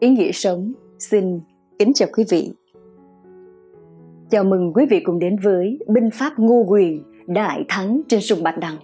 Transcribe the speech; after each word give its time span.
Ý 0.00 0.10
nghĩa 0.10 0.32
sống 0.32 0.72
xin 0.98 1.40
kính 1.78 1.92
chào 1.94 2.08
quý 2.16 2.24
vị. 2.30 2.52
Chào 4.30 4.44
mừng 4.44 4.72
quý 4.72 4.86
vị 4.90 5.00
cùng 5.00 5.18
đến 5.18 5.36
với 5.42 5.78
binh 5.88 6.10
pháp 6.12 6.38
Ngô 6.38 6.64
Quyền 6.68 7.02
đại 7.26 7.64
thắng 7.68 8.00
trên 8.08 8.20
sông 8.20 8.42
Bạch 8.42 8.58
Đằng. 8.58 8.76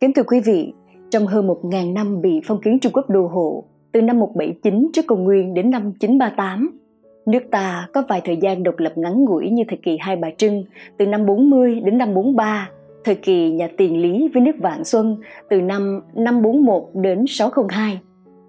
Kính 0.00 0.12
thưa 0.12 0.22
quý 0.22 0.40
vị, 0.40 0.72
trong 1.10 1.26
hơn 1.26 1.46
1.000 1.46 1.92
năm 1.92 2.20
bị 2.20 2.40
phong 2.44 2.60
kiến 2.60 2.78
Trung 2.80 2.92
Quốc 2.92 3.10
đô 3.10 3.26
hộ, 3.26 3.64
từ 3.92 4.02
năm 4.02 4.18
179 4.18 4.90
trước 4.92 5.06
công 5.06 5.24
nguyên 5.24 5.54
đến 5.54 5.70
năm 5.70 5.92
938, 6.00 6.78
nước 7.26 7.42
ta 7.50 7.88
có 7.94 8.02
vài 8.08 8.20
thời 8.24 8.36
gian 8.36 8.62
độc 8.62 8.78
lập 8.78 8.92
ngắn 8.96 9.24
ngủi 9.24 9.50
như 9.50 9.62
thời 9.68 9.78
kỳ 9.82 9.96
Hai 10.00 10.16
Bà 10.16 10.28
Trưng 10.36 10.64
từ 10.98 11.06
năm 11.06 11.26
40 11.26 11.80
đến 11.84 11.98
năm 11.98 12.14
43, 12.14 12.70
thời 13.04 13.14
kỳ 13.14 13.50
nhà 13.50 13.68
Tiền 13.76 14.02
Lý 14.02 14.28
với 14.34 14.42
nước 14.42 14.56
Vạn 14.58 14.84
Xuân 14.84 15.16
từ 15.50 15.60
năm 15.60 16.00
541 16.14 16.82
đến 16.94 17.24
602 17.28 18.00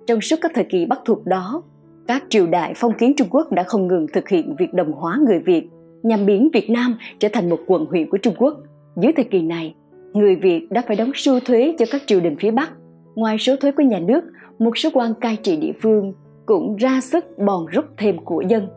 trong 0.08 0.22
suốt 0.22 0.36
các 0.42 0.52
thời 0.56 0.64
kỳ 0.64 0.86
bắc 0.86 1.00
thuộc 1.06 1.26
đó, 1.26 1.64
các 2.08 2.24
triều 2.30 2.48
đại 2.48 2.74
phong 2.76 2.94
kiến 2.98 3.14
Trung 3.18 3.28
Quốc 3.32 3.52
đã 3.52 3.64
không 3.64 3.88
ngừng 3.88 4.06
thực 4.14 4.30
hiện 4.30 4.56
việc 4.60 4.74
đồng 4.74 4.92
hóa 4.92 5.20
người 5.28 5.40
Việt 5.40 5.70
nhằm 6.04 6.26
biến 6.26 6.50
Việt 6.54 6.70
Nam 6.70 6.98
trở 7.20 7.28
thành 7.34 7.50
một 7.50 7.60
quận 7.68 7.86
huyện 7.86 8.10
của 8.10 8.18
Trung 8.18 8.34
Quốc. 8.38 8.58
Dưới 8.96 9.12
thời 9.16 9.26
kỳ 9.26 9.42
này, 9.42 9.76
người 10.14 10.36
Việt 10.36 10.68
đã 10.72 10.82
phải 10.88 10.96
đóng 10.96 11.12
sưu 11.16 11.40
thuế 11.40 11.76
cho 11.80 11.86
các 11.92 12.02
triều 12.06 12.20
đình 12.20 12.36
phía 12.40 12.52
Bắc. 12.52 12.72
Ngoài 13.16 13.38
số 13.38 13.56
thuế 13.56 13.72
của 13.72 13.84
nhà 13.84 14.00
nước, 14.00 14.24
một 14.60 14.78
số 14.78 14.90
quan 14.94 15.14
cai 15.22 15.38
trị 15.44 15.58
địa 15.58 15.74
phương 15.82 16.14
cũng 16.46 16.76
ra 16.76 17.02
sức 17.02 17.26
bòn 17.46 17.66
rút 17.66 17.86
thêm 17.98 18.18
của 18.26 18.44
dân. 18.48 18.68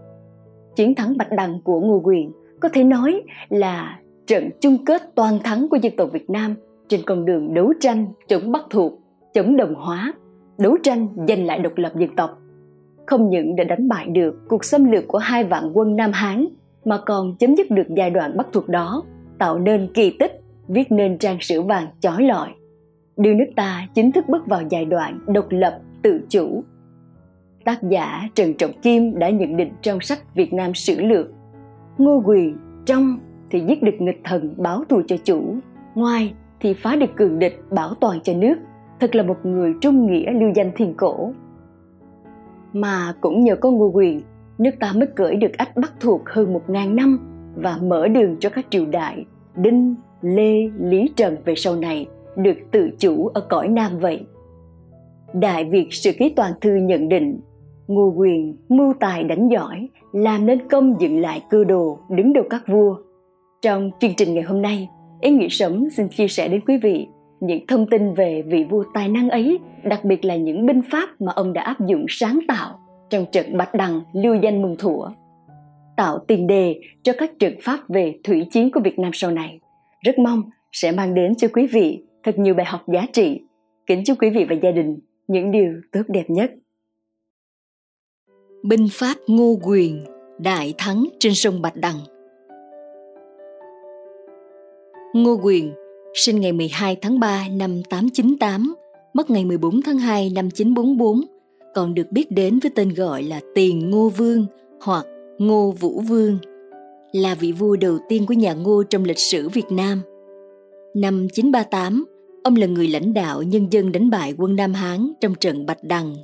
Chiến 0.76 0.94
thắng 0.94 1.16
Bạch 1.16 1.32
Đằng 1.36 1.60
của 1.64 1.80
Ngô 1.80 2.00
Quyền 2.04 2.32
có 2.60 2.68
thể 2.68 2.84
nói 2.84 3.22
là 3.48 4.00
trận 4.26 4.50
chung 4.60 4.84
kết 4.84 5.02
toàn 5.14 5.38
thắng 5.44 5.68
của 5.68 5.78
dân 5.82 5.92
tộc 5.96 6.08
Việt 6.12 6.30
Nam 6.30 6.54
trên 6.88 7.00
con 7.06 7.24
đường 7.24 7.54
đấu 7.54 7.72
tranh 7.80 8.06
chống 8.28 8.52
Bắc 8.52 8.62
thuộc, 8.70 8.92
chống 9.34 9.56
đồng 9.56 9.74
hóa 9.74 10.14
đấu 10.58 10.76
tranh 10.82 11.08
giành 11.28 11.46
lại 11.46 11.58
độc 11.58 11.72
lập 11.76 11.92
dân 11.96 12.16
tộc 12.16 12.38
không 13.06 13.30
những 13.30 13.56
đã 13.56 13.64
đánh 13.64 13.88
bại 13.88 14.06
được 14.06 14.48
cuộc 14.48 14.64
xâm 14.64 14.84
lược 14.84 15.08
của 15.08 15.18
hai 15.18 15.44
vạn 15.44 15.70
quân 15.74 15.96
Nam 15.96 16.10
Hán 16.14 16.46
mà 16.84 16.98
còn 17.06 17.36
chấm 17.36 17.56
dứt 17.56 17.70
được 17.70 17.86
giai 17.96 18.10
đoạn 18.10 18.36
bắt 18.36 18.46
thuộc 18.52 18.68
đó, 18.68 19.02
tạo 19.38 19.58
nên 19.58 19.88
kỳ 19.94 20.16
tích, 20.18 20.40
viết 20.68 20.92
nên 20.92 21.18
trang 21.18 21.36
sử 21.40 21.62
vàng 21.62 21.86
chói 22.00 22.22
lọi. 22.22 22.48
Đưa 23.16 23.34
nước 23.34 23.50
ta 23.56 23.88
chính 23.94 24.12
thức 24.12 24.24
bước 24.28 24.46
vào 24.46 24.62
giai 24.70 24.84
đoạn 24.84 25.20
độc 25.26 25.46
lập, 25.50 25.80
tự 26.02 26.20
chủ. 26.28 26.64
Tác 27.64 27.82
giả 27.82 28.28
Trần 28.34 28.54
Trọng 28.54 28.72
Kim 28.82 29.18
đã 29.18 29.30
nhận 29.30 29.56
định 29.56 29.72
trong 29.82 30.00
sách 30.00 30.34
Việt 30.34 30.52
Nam 30.52 30.74
Sử 30.74 31.00
Lược 31.00 31.26
Ngô 31.98 32.22
Quyền 32.26 32.56
trong 32.86 33.18
thì 33.50 33.60
giết 33.60 33.82
được 33.82 33.94
nghịch 33.98 34.20
thần 34.24 34.54
báo 34.56 34.84
thù 34.88 35.02
cho 35.06 35.16
chủ, 35.24 35.54
ngoài 35.94 36.34
thì 36.60 36.74
phá 36.74 36.96
được 36.96 37.10
cường 37.16 37.38
địch 37.38 37.60
bảo 37.70 37.94
toàn 37.94 38.20
cho 38.22 38.34
nước– 38.34 38.54
thật 39.00 39.14
là 39.14 39.22
một 39.22 39.36
người 39.46 39.74
trung 39.80 40.06
nghĩa 40.06 40.32
lưu 40.32 40.50
danh 40.54 40.70
thiên 40.76 40.94
cổ. 40.96 41.32
Mà 42.72 43.14
cũng 43.20 43.44
nhờ 43.44 43.56
có 43.56 43.70
ngô 43.70 43.90
quyền, 43.94 44.22
nước 44.58 44.70
ta 44.80 44.92
mới 44.96 45.06
cởi 45.06 45.36
được 45.36 45.52
ách 45.58 45.76
bắt 45.76 45.92
thuộc 46.00 46.22
hơn 46.26 46.52
một 46.52 46.70
ngàn 46.70 46.96
năm 46.96 47.18
và 47.56 47.78
mở 47.82 48.08
đường 48.08 48.36
cho 48.40 48.50
các 48.50 48.66
triều 48.70 48.86
đại 48.86 49.24
Đinh, 49.56 49.94
Lê, 50.22 50.70
Lý 50.80 51.10
Trần 51.16 51.36
về 51.44 51.54
sau 51.54 51.76
này 51.76 52.06
được 52.36 52.56
tự 52.70 52.90
chủ 52.98 53.26
ở 53.26 53.40
cõi 53.40 53.68
Nam 53.68 53.98
vậy. 53.98 54.26
Đại 55.32 55.64
Việt 55.64 55.88
Sử 55.90 56.10
Ký 56.18 56.32
Toàn 56.36 56.52
Thư 56.60 56.74
nhận 56.74 57.08
định 57.08 57.40
Ngô 57.88 58.14
Quyền 58.16 58.56
mưu 58.68 58.92
tài 59.00 59.24
đánh 59.24 59.48
giỏi 59.48 59.88
làm 60.12 60.46
nên 60.46 60.68
công 60.68 61.00
dựng 61.00 61.20
lại 61.20 61.42
cơ 61.50 61.64
đồ 61.64 61.98
đứng 62.10 62.32
đầu 62.32 62.44
các 62.50 62.62
vua. 62.68 62.96
Trong 63.62 63.90
chương 64.00 64.14
trình 64.16 64.34
ngày 64.34 64.42
hôm 64.42 64.62
nay, 64.62 64.88
ý 65.20 65.30
nghĩa 65.30 65.48
sống 65.48 65.90
xin 65.90 66.08
chia 66.08 66.28
sẻ 66.28 66.48
đến 66.48 66.60
quý 66.66 66.78
vị 66.82 67.08
những 67.40 67.66
thông 67.66 67.86
tin 67.90 68.14
về 68.14 68.42
vị 68.42 68.64
vua 68.70 68.84
tài 68.94 69.08
năng 69.08 69.30
ấy, 69.30 69.58
đặc 69.84 70.04
biệt 70.04 70.24
là 70.24 70.36
những 70.36 70.66
binh 70.66 70.80
pháp 70.90 71.20
mà 71.20 71.32
ông 71.32 71.52
đã 71.52 71.62
áp 71.62 71.86
dụng 71.86 72.06
sáng 72.08 72.38
tạo 72.48 72.78
trong 73.10 73.26
trận 73.32 73.56
Bạch 73.56 73.74
Đằng 73.74 74.00
lưu 74.12 74.34
danh 74.34 74.62
mừng 74.62 74.76
thủa, 74.78 75.10
tạo 75.96 76.18
tiền 76.18 76.46
đề 76.46 76.80
cho 77.02 77.12
các 77.18 77.38
trận 77.38 77.54
pháp 77.62 77.88
về 77.88 78.18
thủy 78.24 78.46
chiến 78.52 78.70
của 78.70 78.80
Việt 78.80 78.98
Nam 78.98 79.10
sau 79.14 79.30
này. 79.30 79.60
Rất 80.04 80.18
mong 80.18 80.42
sẽ 80.72 80.92
mang 80.92 81.14
đến 81.14 81.34
cho 81.34 81.48
quý 81.52 81.66
vị 81.66 82.02
thật 82.22 82.38
nhiều 82.38 82.54
bài 82.54 82.66
học 82.66 82.80
giá 82.92 83.06
trị. 83.12 83.40
Kính 83.86 84.04
chúc 84.04 84.22
quý 84.22 84.30
vị 84.30 84.46
và 84.48 84.56
gia 84.62 84.70
đình 84.70 84.98
những 85.28 85.50
điều 85.50 85.72
tốt 85.92 86.02
đẹp 86.08 86.30
nhất. 86.30 86.50
Binh 88.62 88.86
pháp 88.90 89.14
Ngô 89.26 89.58
Quyền 89.62 90.04
đại 90.38 90.74
thắng 90.78 91.04
trên 91.18 91.34
sông 91.34 91.62
Bạch 91.62 91.76
Đằng 91.76 91.96
Ngô 95.14 95.40
Quyền 95.42 95.72
sinh 96.18 96.40
ngày 96.40 96.52
12 96.52 96.96
tháng 96.96 97.20
3 97.20 97.48
năm 97.48 97.82
898, 97.82 98.74
mất 99.14 99.30
ngày 99.30 99.44
14 99.44 99.82
tháng 99.82 99.98
2 99.98 100.30
năm 100.34 100.50
944, 100.50 101.20
còn 101.74 101.94
được 101.94 102.12
biết 102.12 102.30
đến 102.30 102.58
với 102.58 102.70
tên 102.74 102.94
gọi 102.94 103.22
là 103.22 103.40
Tiền 103.54 103.90
Ngô 103.90 104.08
Vương 104.08 104.46
hoặc 104.80 105.06
Ngô 105.38 105.74
Vũ 105.80 106.00
Vương, 106.00 106.38
là 107.12 107.34
vị 107.34 107.52
vua 107.52 107.76
đầu 107.76 107.98
tiên 108.08 108.26
của 108.26 108.34
nhà 108.34 108.54
Ngô 108.54 108.82
trong 108.82 109.04
lịch 109.04 109.18
sử 109.18 109.48
Việt 109.48 109.70
Nam. 109.70 110.00
Năm 110.94 111.28
938, 111.32 112.04
ông 112.44 112.56
là 112.56 112.66
người 112.66 112.88
lãnh 112.88 113.14
đạo 113.14 113.42
nhân 113.42 113.66
dân 113.70 113.92
đánh 113.92 114.10
bại 114.10 114.34
quân 114.38 114.56
Nam 114.56 114.74
Hán 114.74 115.12
trong 115.20 115.34
trận 115.34 115.66
Bạch 115.66 115.84
Đằng, 115.84 116.14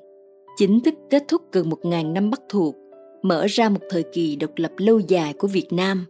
chính 0.57 0.81
thức 0.81 0.95
kết 1.11 1.25
thúc 1.29 1.43
gần 1.53 1.71
1.000 1.71 2.13
năm 2.13 2.31
Bắc 2.31 2.41
thuộc, 2.49 2.75
mở 3.23 3.47
ra 3.47 3.69
một 3.69 3.81
thời 3.91 4.03
kỳ 4.03 4.37
độc 4.37 4.51
lập 4.57 4.73
lâu 4.77 4.99
dài 4.99 5.33
của 5.33 5.49
Việt 5.49 5.73
Nam. 5.73 6.07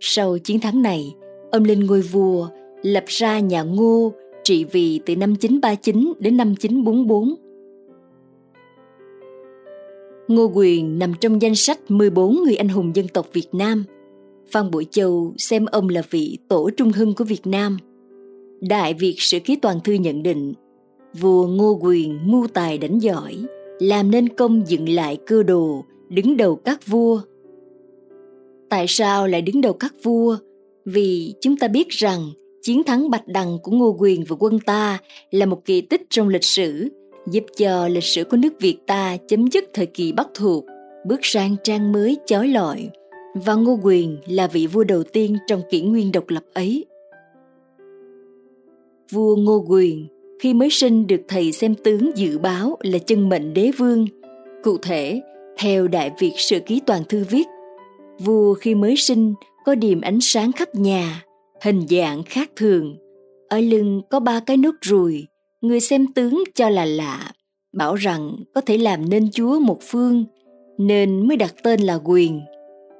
Sau 0.00 0.38
chiến 0.38 0.60
thắng 0.60 0.82
này, 0.82 1.14
ông 1.52 1.64
lên 1.64 1.86
ngôi 1.86 2.00
vua 2.00 2.48
lập 2.82 3.04
ra 3.06 3.38
nhà 3.38 3.62
Ngô 3.62 4.12
trị 4.44 4.64
vì 4.64 5.00
từ 5.06 5.16
năm 5.16 5.36
939 5.36 6.12
đến 6.18 6.36
năm 6.36 6.54
944. 6.56 7.34
Ngô 10.28 10.50
Quyền 10.54 10.98
nằm 10.98 11.12
trong 11.20 11.42
danh 11.42 11.54
sách 11.54 11.90
14 11.90 12.36
người 12.44 12.56
anh 12.56 12.68
hùng 12.68 12.96
dân 12.96 13.08
tộc 13.08 13.26
Việt 13.32 13.48
Nam. 13.52 13.84
Phan 14.50 14.70
Bội 14.70 14.86
Châu 14.90 15.34
xem 15.38 15.66
ông 15.66 15.88
là 15.88 16.02
vị 16.10 16.38
tổ 16.48 16.70
trung 16.76 16.92
hưng 16.92 17.14
của 17.14 17.24
Việt 17.24 17.46
Nam. 17.46 17.76
Đại 18.60 18.94
Việt 18.94 19.14
Sử 19.18 19.38
Ký 19.38 19.56
Toàn 19.56 19.80
Thư 19.84 19.92
nhận 19.92 20.22
định, 20.22 20.52
vua 21.20 21.46
Ngô 21.46 21.78
Quyền 21.82 22.18
mưu 22.24 22.46
tài 22.46 22.78
đánh 22.78 22.98
giỏi, 22.98 23.36
làm 23.78 24.10
nên 24.10 24.28
công 24.28 24.62
dựng 24.66 24.88
lại 24.88 25.18
cơ 25.26 25.42
đồ, 25.42 25.84
đứng 26.08 26.36
đầu 26.36 26.56
các 26.56 26.86
vua. 26.86 27.20
Tại 28.68 28.84
sao 28.88 29.26
lại 29.26 29.42
đứng 29.42 29.60
đầu 29.60 29.72
các 29.72 29.94
vua? 30.02 30.36
Vì 30.84 31.34
chúng 31.40 31.56
ta 31.56 31.68
biết 31.68 31.88
rằng 31.88 32.30
chiến 32.62 32.84
thắng 32.84 33.10
Bạch 33.10 33.26
Đằng 33.28 33.58
của 33.62 33.72
Ngô 33.72 33.96
Quyền 33.98 34.24
và 34.28 34.36
quân 34.38 34.58
ta 34.60 34.98
là 35.30 35.46
một 35.46 35.64
kỳ 35.64 35.80
tích 35.80 36.02
trong 36.10 36.28
lịch 36.28 36.44
sử, 36.44 36.88
giúp 37.30 37.44
cho 37.56 37.88
lịch 37.88 38.04
sử 38.04 38.24
của 38.24 38.36
nước 38.36 38.60
Việt 38.60 38.76
ta 38.86 39.16
chấm 39.28 39.50
dứt 39.50 39.64
thời 39.74 39.86
kỳ 39.86 40.12
Bắc 40.12 40.28
thuộc, 40.34 40.64
bước 41.06 41.20
sang 41.22 41.56
trang 41.64 41.92
mới 41.92 42.16
chói 42.26 42.48
lọi. 42.48 42.88
Và 43.34 43.54
Ngô 43.54 43.78
Quyền 43.82 44.18
là 44.26 44.46
vị 44.46 44.66
vua 44.66 44.84
đầu 44.84 45.02
tiên 45.02 45.36
trong 45.46 45.62
kỷ 45.70 45.80
nguyên 45.80 46.12
độc 46.12 46.24
lập 46.28 46.44
ấy. 46.54 46.84
Vua 49.12 49.36
Ngô 49.36 49.64
Quyền 49.68 50.06
khi 50.40 50.54
mới 50.54 50.70
sinh 50.70 51.06
được 51.06 51.20
thầy 51.28 51.52
xem 51.52 51.74
tướng 51.74 52.10
dự 52.16 52.38
báo 52.38 52.76
là 52.80 52.98
chân 52.98 53.28
mệnh 53.28 53.54
đế 53.54 53.70
vương. 53.78 54.06
Cụ 54.62 54.78
thể, 54.78 55.20
theo 55.58 55.88
Đại 55.88 56.10
Việt 56.18 56.32
Sử 56.36 56.60
Ký 56.60 56.80
Toàn 56.86 57.02
Thư 57.08 57.24
viết, 57.30 57.46
vua 58.18 58.54
khi 58.54 58.74
mới 58.74 58.96
sinh 58.96 59.34
có 59.64 59.74
điểm 59.74 60.00
ánh 60.00 60.18
sáng 60.20 60.52
khắp 60.52 60.74
nhà, 60.74 61.24
hình 61.60 61.86
dạng 61.90 62.22
khác 62.22 62.50
thường. 62.56 62.96
Ở 63.48 63.60
lưng 63.60 64.02
có 64.10 64.20
ba 64.20 64.40
cái 64.40 64.56
nốt 64.56 64.74
ruồi, 64.80 65.26
người 65.60 65.80
xem 65.80 66.06
tướng 66.12 66.44
cho 66.54 66.68
là 66.68 66.84
lạ, 66.84 67.32
bảo 67.72 67.94
rằng 67.94 68.36
có 68.54 68.60
thể 68.60 68.78
làm 68.78 69.10
nên 69.10 69.30
chúa 69.32 69.60
một 69.60 69.78
phương, 69.82 70.24
nên 70.78 71.28
mới 71.28 71.36
đặt 71.36 71.54
tên 71.62 71.80
là 71.80 71.98
quyền. 72.04 72.40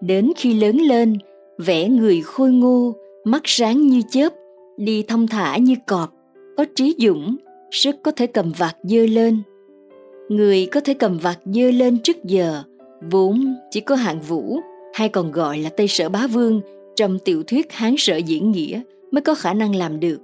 Đến 0.01 0.33
khi 0.37 0.55
lớn 0.55 0.77
lên, 0.77 1.19
vẽ 1.59 1.89
người 1.89 2.21
khôi 2.21 2.51
ngô, 2.51 2.95
mắt 3.25 3.43
sáng 3.45 3.87
như 3.87 4.03
chớp, 4.11 4.33
đi 4.77 5.03
thông 5.03 5.27
thả 5.27 5.57
như 5.57 5.75
cọp, 5.87 6.11
có 6.57 6.65
trí 6.77 6.95
dũng, 6.99 7.37
sức 7.71 7.97
có 8.03 8.11
thể 8.11 8.27
cầm 8.27 8.53
vạt 8.59 8.77
dơ 8.83 9.07
lên. 9.07 9.43
Người 10.29 10.67
có 10.67 10.81
thể 10.81 10.95
cầm 10.95 11.19
vạt 11.19 11.39
dơ 11.45 11.71
lên 11.71 11.99
trước 11.99 12.25
giờ, 12.25 12.63
vốn 13.11 13.55
chỉ 13.71 13.81
có 13.81 13.95
hạng 13.95 14.21
vũ, 14.21 14.59
hay 14.95 15.09
còn 15.09 15.33
gọi 15.33 15.59
là 15.59 15.71
Tây 15.71 15.89
Sở 15.89 16.09
Bá 16.09 16.27
Vương 16.27 16.61
trong 16.97 17.19
tiểu 17.19 17.43
thuyết 17.43 17.73
Hán 17.73 17.95
Sở 17.99 18.17
Diễn 18.17 18.51
Nghĩa 18.51 18.83
mới 19.11 19.23
có 19.23 19.35
khả 19.35 19.55
năng 19.55 19.75
làm 19.77 20.01
được. 20.01 20.21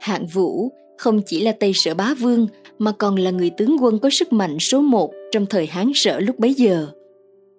Hạng 0.00 0.26
Vũ 0.26 0.72
không 0.98 1.20
chỉ 1.26 1.40
là 1.40 1.52
Tây 1.52 1.72
Sở 1.74 1.94
Bá 1.94 2.14
Vương 2.20 2.46
mà 2.78 2.92
còn 2.92 3.16
là 3.16 3.30
người 3.30 3.50
tướng 3.50 3.76
quân 3.80 3.98
có 3.98 4.10
sức 4.10 4.32
mạnh 4.32 4.58
số 4.58 4.80
một 4.80 5.12
trong 5.32 5.46
thời 5.46 5.66
Hán 5.66 5.90
Sở 5.94 6.20
lúc 6.20 6.38
bấy 6.38 6.54
giờ. 6.54 6.86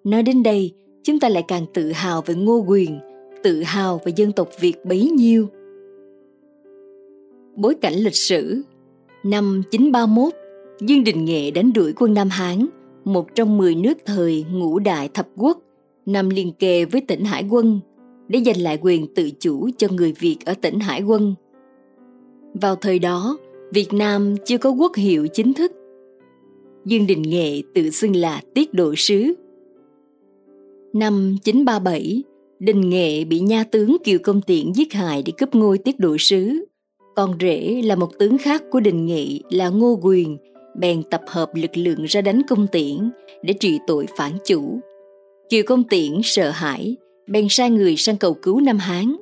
Nói 0.04 0.22
đến 0.22 0.42
đây, 0.42 0.72
chúng 1.02 1.20
ta 1.20 1.28
lại 1.28 1.44
càng 1.48 1.66
tự 1.74 1.92
hào 1.92 2.22
về 2.26 2.34
Ngô 2.34 2.64
Quyền, 2.68 2.98
tự 3.42 3.62
hào 3.62 4.00
về 4.04 4.12
dân 4.16 4.32
tộc 4.32 4.48
Việt 4.60 4.84
bấy 4.84 5.10
nhiêu. 5.10 5.48
Bối 7.56 7.74
cảnh 7.74 7.94
lịch 7.94 8.16
sử 8.16 8.62
Năm 9.24 9.62
931, 9.70 10.32
Dương 10.80 11.04
Đình 11.04 11.24
Nghệ 11.24 11.50
đánh 11.50 11.72
đuổi 11.72 11.92
quân 11.96 12.14
Nam 12.14 12.28
Hán, 12.28 12.66
một 13.04 13.34
trong 13.34 13.58
10 13.58 13.74
nước 13.74 13.98
thời 14.06 14.44
ngũ 14.52 14.78
đại 14.78 15.08
thập 15.14 15.28
quốc 15.36 15.58
nằm 16.06 16.30
liền 16.30 16.52
kề 16.52 16.84
với 16.84 17.00
tỉnh 17.00 17.24
Hải 17.24 17.44
quân 17.50 17.80
để 18.28 18.42
giành 18.46 18.62
lại 18.62 18.78
quyền 18.82 19.14
tự 19.14 19.30
chủ 19.40 19.68
cho 19.78 19.88
người 19.90 20.12
Việt 20.12 20.36
ở 20.44 20.54
tỉnh 20.54 20.80
Hải 20.80 21.02
quân. 21.02 21.34
Vào 22.54 22.76
thời 22.76 22.98
đó, 22.98 23.38
Việt 23.72 23.92
Nam 23.92 24.34
chưa 24.44 24.58
có 24.58 24.70
quốc 24.70 24.96
hiệu 24.96 25.26
chính 25.32 25.54
thức. 25.54 25.72
Dương 26.84 27.06
Đình 27.06 27.22
Nghệ 27.22 27.62
tự 27.74 27.90
xưng 27.90 28.16
là 28.16 28.42
tiết 28.54 28.74
độ 28.74 28.94
sứ. 28.96 29.34
Năm 30.92 31.36
937, 31.44 32.22
Đình 32.58 32.90
Nghệ 32.90 33.24
bị 33.24 33.40
nha 33.40 33.64
tướng 33.64 33.96
Kiều 34.04 34.18
Công 34.22 34.42
Tiễn 34.42 34.72
giết 34.72 34.92
hại 34.92 35.22
để 35.26 35.32
cướp 35.38 35.54
ngôi 35.54 35.78
tiết 35.78 36.00
độ 36.00 36.16
sứ. 36.18 36.64
Con 37.16 37.36
rể 37.40 37.82
là 37.84 37.96
một 37.96 38.18
tướng 38.18 38.38
khác 38.38 38.62
của 38.70 38.80
Đình 38.80 39.06
Nghệ 39.06 39.26
là 39.50 39.68
Ngô 39.68 39.98
Quyền, 40.02 40.36
bèn 40.78 41.02
tập 41.10 41.22
hợp 41.26 41.50
lực 41.54 41.76
lượng 41.76 42.04
ra 42.04 42.20
đánh 42.20 42.42
công 42.48 42.66
tiễn 42.72 43.10
để 43.42 43.54
trị 43.60 43.78
tội 43.86 44.06
phản 44.16 44.32
chủ. 44.44 44.80
Kiều 45.50 45.62
Công 45.66 45.84
Tiễn 45.84 46.12
sợ 46.22 46.50
hãi, 46.50 46.96
bèn 47.26 47.46
sai 47.50 47.70
người 47.70 47.96
sang 47.96 48.16
cầu 48.16 48.34
cứu 48.34 48.60
Nam 48.60 48.78
Hán. 48.78 49.16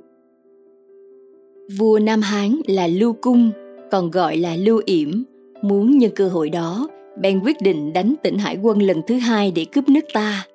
Vua 1.79 1.99
Nam 1.99 2.21
Hán 2.21 2.57
là 2.67 2.87
Lưu 2.87 3.13
Cung, 3.13 3.51
còn 3.91 4.11
gọi 4.11 4.37
là 4.37 4.57
Lưu 4.57 4.81
Yểm, 4.87 5.25
muốn 5.63 5.99
nhân 5.99 6.11
cơ 6.17 6.29
hội 6.29 6.51
đó, 6.51 6.89
bèn 7.21 7.41
quyết 7.41 7.57
định 7.63 7.93
đánh 7.93 8.15
tỉnh 8.23 8.39
Hải 8.39 8.57
quân 8.63 8.83
lần 8.83 9.03
thứ 9.07 9.15
hai 9.15 9.51
để 9.51 9.65
cướp 9.65 9.89
nước 9.89 10.05
ta. 10.13 10.47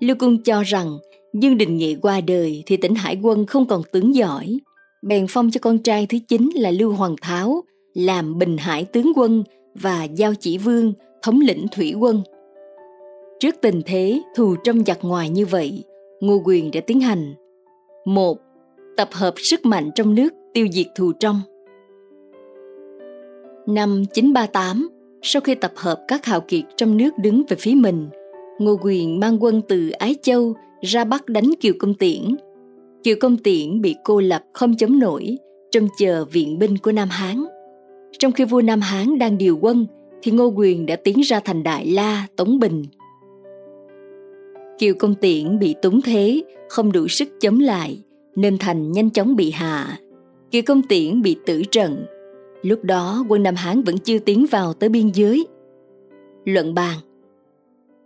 Lưu 0.00 0.16
Cung 0.16 0.42
cho 0.42 0.62
rằng 0.62 0.98
Dương 1.34 1.58
Đình 1.58 1.76
Nghệ 1.76 1.94
qua 2.02 2.20
đời 2.20 2.62
thì 2.66 2.76
tỉnh 2.76 2.94
Hải 2.94 3.18
quân 3.22 3.46
không 3.46 3.66
còn 3.66 3.82
tướng 3.92 4.14
giỏi, 4.14 4.58
bèn 5.02 5.26
phong 5.28 5.50
cho 5.50 5.60
con 5.62 5.78
trai 5.78 6.06
thứ 6.06 6.18
chín 6.28 6.50
là 6.54 6.70
Lưu 6.70 6.92
Hoàng 6.92 7.16
Tháo 7.20 7.64
làm 7.94 8.38
Bình 8.38 8.56
Hải 8.56 8.84
tướng 8.84 9.12
quân 9.16 9.44
và 9.74 10.04
giao 10.04 10.34
chỉ 10.34 10.58
vương 10.58 10.92
thống 11.22 11.40
lĩnh 11.40 11.66
thủy 11.72 11.94
quân. 11.98 12.22
Trước 13.40 13.54
tình 13.60 13.82
thế 13.86 14.20
thù 14.36 14.56
trong 14.64 14.84
giặc 14.84 14.98
ngoài 15.02 15.28
như 15.28 15.46
vậy, 15.46 15.84
Ngô 16.20 16.42
Quyền 16.44 16.70
đã 16.70 16.80
tiến 16.80 17.00
hành 17.00 17.34
một 18.04 18.38
Tập 18.96 19.08
hợp 19.12 19.34
sức 19.36 19.66
mạnh 19.66 19.90
trong 19.94 20.14
nước 20.14 20.28
tiêu 20.54 20.66
diệt 20.72 20.86
thù 20.96 21.12
trong. 21.12 21.40
Năm 23.66 24.04
938, 24.14 24.88
sau 25.22 25.40
khi 25.40 25.54
tập 25.54 25.72
hợp 25.76 26.04
các 26.08 26.24
hào 26.24 26.40
kiệt 26.40 26.64
trong 26.76 26.96
nước 26.96 27.10
đứng 27.18 27.42
về 27.48 27.56
phía 27.60 27.74
mình, 27.74 28.08
Ngô 28.58 28.76
Quyền 28.82 29.20
mang 29.20 29.42
quân 29.42 29.62
từ 29.68 29.90
Ái 29.90 30.16
Châu 30.22 30.54
ra 30.80 31.04
bắt 31.04 31.26
đánh 31.26 31.50
Kiều 31.60 31.72
Công 31.78 31.94
Tiễn. 31.94 32.36
Kiều 33.02 33.16
Công 33.20 33.36
Tiễn 33.36 33.80
bị 33.80 33.96
cô 34.04 34.20
lập 34.20 34.42
không 34.52 34.76
chống 34.76 34.98
nổi, 34.98 35.36
trông 35.70 35.88
chờ 35.98 36.24
viện 36.24 36.58
binh 36.58 36.78
của 36.78 36.92
Nam 36.92 37.08
Hán. 37.08 37.44
Trong 38.18 38.32
khi 38.32 38.44
vua 38.44 38.62
Nam 38.62 38.80
Hán 38.80 39.18
đang 39.18 39.38
điều 39.38 39.58
quân, 39.60 39.86
thì 40.22 40.32
Ngô 40.32 40.46
Quyền 40.46 40.86
đã 40.86 40.96
tiến 40.96 41.20
ra 41.20 41.40
thành 41.40 41.62
Đại 41.62 41.86
La, 41.86 42.26
Tống 42.36 42.58
Bình. 42.58 42.84
Kiều 44.80 44.94
Công 44.94 45.14
Tiễn 45.14 45.58
bị 45.58 45.74
túng 45.82 46.02
thế, 46.02 46.42
không 46.68 46.92
đủ 46.92 47.08
sức 47.08 47.28
chống 47.40 47.60
lại, 47.60 48.02
nên 48.36 48.58
thành 48.58 48.92
nhanh 48.92 49.10
chóng 49.10 49.36
bị 49.36 49.50
hạ. 49.50 49.98
Kiều 50.50 50.62
Công 50.66 50.82
Tiễn 50.82 51.22
bị 51.22 51.36
tử 51.46 51.62
trận. 51.70 52.04
Lúc 52.62 52.84
đó 52.84 53.24
quân 53.28 53.42
Nam 53.42 53.54
Hán 53.54 53.82
vẫn 53.82 53.98
chưa 53.98 54.18
tiến 54.18 54.46
vào 54.50 54.72
tới 54.72 54.88
biên 54.88 55.08
giới. 55.14 55.46
Luận 56.44 56.74
bàn 56.74 56.98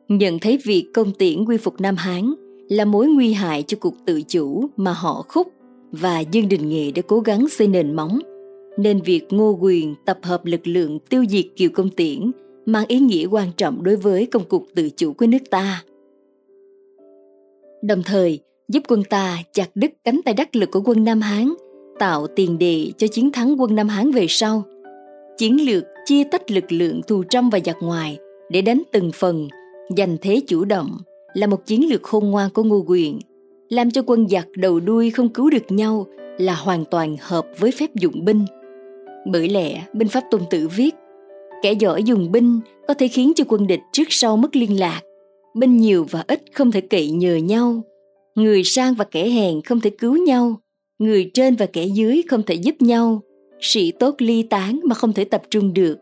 Nhận 0.09 0.39
thấy 0.39 0.59
việc 0.65 0.87
công 0.95 1.13
tiễn 1.13 1.45
quy 1.45 1.57
phục 1.57 1.81
Nam 1.81 1.97
Hán 1.97 2.35
là 2.69 2.85
mối 2.85 3.07
nguy 3.07 3.33
hại 3.33 3.63
cho 3.63 3.77
cuộc 3.81 3.95
tự 4.07 4.23
chủ 4.23 4.67
mà 4.77 4.93
họ 4.93 5.25
khúc 5.29 5.53
và 5.93 6.21
Dương 6.21 6.49
Đình 6.49 6.69
Nghệ 6.69 6.91
đã 6.91 7.03
cố 7.07 7.21
gắng 7.21 7.49
xây 7.49 7.67
nền 7.67 7.97
móng– 7.97 8.19
nên 8.79 9.01
việc 9.01 9.33
Ngô 9.33 9.59
Quyền 9.61 9.95
tập 10.05 10.19
hợp 10.23 10.45
lực 10.45 10.67
lượng 10.67 10.99
tiêu 10.99 11.25
diệt 11.29 11.45
Kiều 11.57 11.71
Công 11.75 11.91
Tiễn 11.91 12.31
mang 12.67 12.87
ý 12.89 12.99
nghĩa 12.99 13.27
quan 13.27 13.49
trọng 13.57 13.83
đối 13.83 13.97
với 13.97 14.27
công 14.27 14.45
cuộc 14.49 14.67
tự 14.75 14.91
chủ 14.97 15.13
của 15.13 15.27
nước 15.27 15.51
ta. 15.51 15.83
Đồng 17.89 18.03
thời, 18.03 18.41
giúp 18.69 18.83
quân 18.89 19.05
ta 19.05 19.39
chặt 19.53 19.71
đứt 19.75 19.91
cánh 20.05 20.21
tay 20.25 20.35
đắc 20.35 20.57
lực 20.57 20.71
của 20.71 20.81
quân 20.85 21.05
Nam 21.05 21.21
Hán, 21.21 21.55
tạo 21.99 22.27
tiền 22.27 22.59
đề 22.59 22.93
cho 22.99 23.07
chiến 23.07 23.31
thắng 23.33 23.61
quân 23.61 23.75
Nam 23.75 23.89
Hán 23.89 24.11
về 24.11 24.27
sau. 24.29 24.63
Chiến 25.39 25.67
lược 25.67 25.85
chia 26.05 26.25
tách 26.25 26.51
lực 26.51 26.73
lượng 26.73 27.01
thù 27.07 27.23
trong 27.31 27.51
và 27.51 27.59
giặc 27.65 27.77
ngoài 27.81 28.19
để 28.51 28.63
đánh 28.63 28.83
từng 28.93 29.11
phần, 29.15 29.49
giành 29.97 30.17
thế 30.21 30.41
chủ 30.47 30.65
động 30.65 30.99
là 31.35 31.47
một 31.47 31.67
chiến 31.67 31.89
lược 31.89 32.03
khôn 32.03 32.31
ngoan 32.31 32.51
của 32.51 32.63
Ngô 32.63 32.85
Quyền, 32.87 33.19
làm 33.69 33.91
cho 33.91 34.03
quân 34.07 34.29
giặc 34.29 34.47
đầu 34.57 34.81
đuôi 34.81 35.11
không 35.11 35.29
cứu 35.29 35.51
được 35.51 35.73
nhau 35.73 36.07
là 36.39 36.55
hoàn 36.55 36.85
toàn 36.85 37.17
hợp 37.21 37.47
với 37.59 37.71
phép 37.71 37.95
dụng 37.95 38.25
binh. 38.25 38.45
Bởi 39.27 39.49
lẽ, 39.49 39.85
binh 39.93 40.09
pháp 40.09 40.25
tôn 40.31 40.41
tử 40.51 40.69
viết, 40.77 40.95
kẻ 41.63 41.73
giỏi 41.73 42.03
dùng 42.03 42.33
binh 42.33 42.61
có 42.89 42.95
thể 42.95 43.09
khiến 43.09 43.33
cho 43.37 43.45
quân 43.49 43.67
địch 43.67 43.81
trước 43.93 44.05
sau 44.11 44.37
mất 44.37 44.57
liên 44.57 44.81
lạc. 44.81 45.01
Binh 45.55 45.77
nhiều 45.77 46.07
và 46.11 46.25
ít 46.29 46.43
không 46.55 46.73
thể 46.73 46.81
cậy 46.81 47.11
nhờ 47.11 47.37
nhau. 47.37 47.83
Người 48.35 48.65
sang 48.65 48.95
và 48.95 49.05
kẻ 49.05 49.29
hèn 49.29 49.63
không 49.63 49.81
thể 49.81 49.91
cứu 49.91 50.17
nhau. 50.17 50.61
Người 50.99 51.31
trên 51.35 51.57
và 51.57 51.67
kẻ 51.67 51.85
dưới 51.85 52.23
không 52.29 52.43
thể 52.43 52.55
giúp 52.55 52.75
nhau. 52.81 53.23
Sĩ 53.61 53.93
tốt 53.93 54.15
ly 54.19 54.43
tán 54.43 54.81
mà 54.85 54.95
không 54.95 55.13
thể 55.13 55.25
tập 55.25 55.43
trung 55.51 55.75
được. 55.75 55.99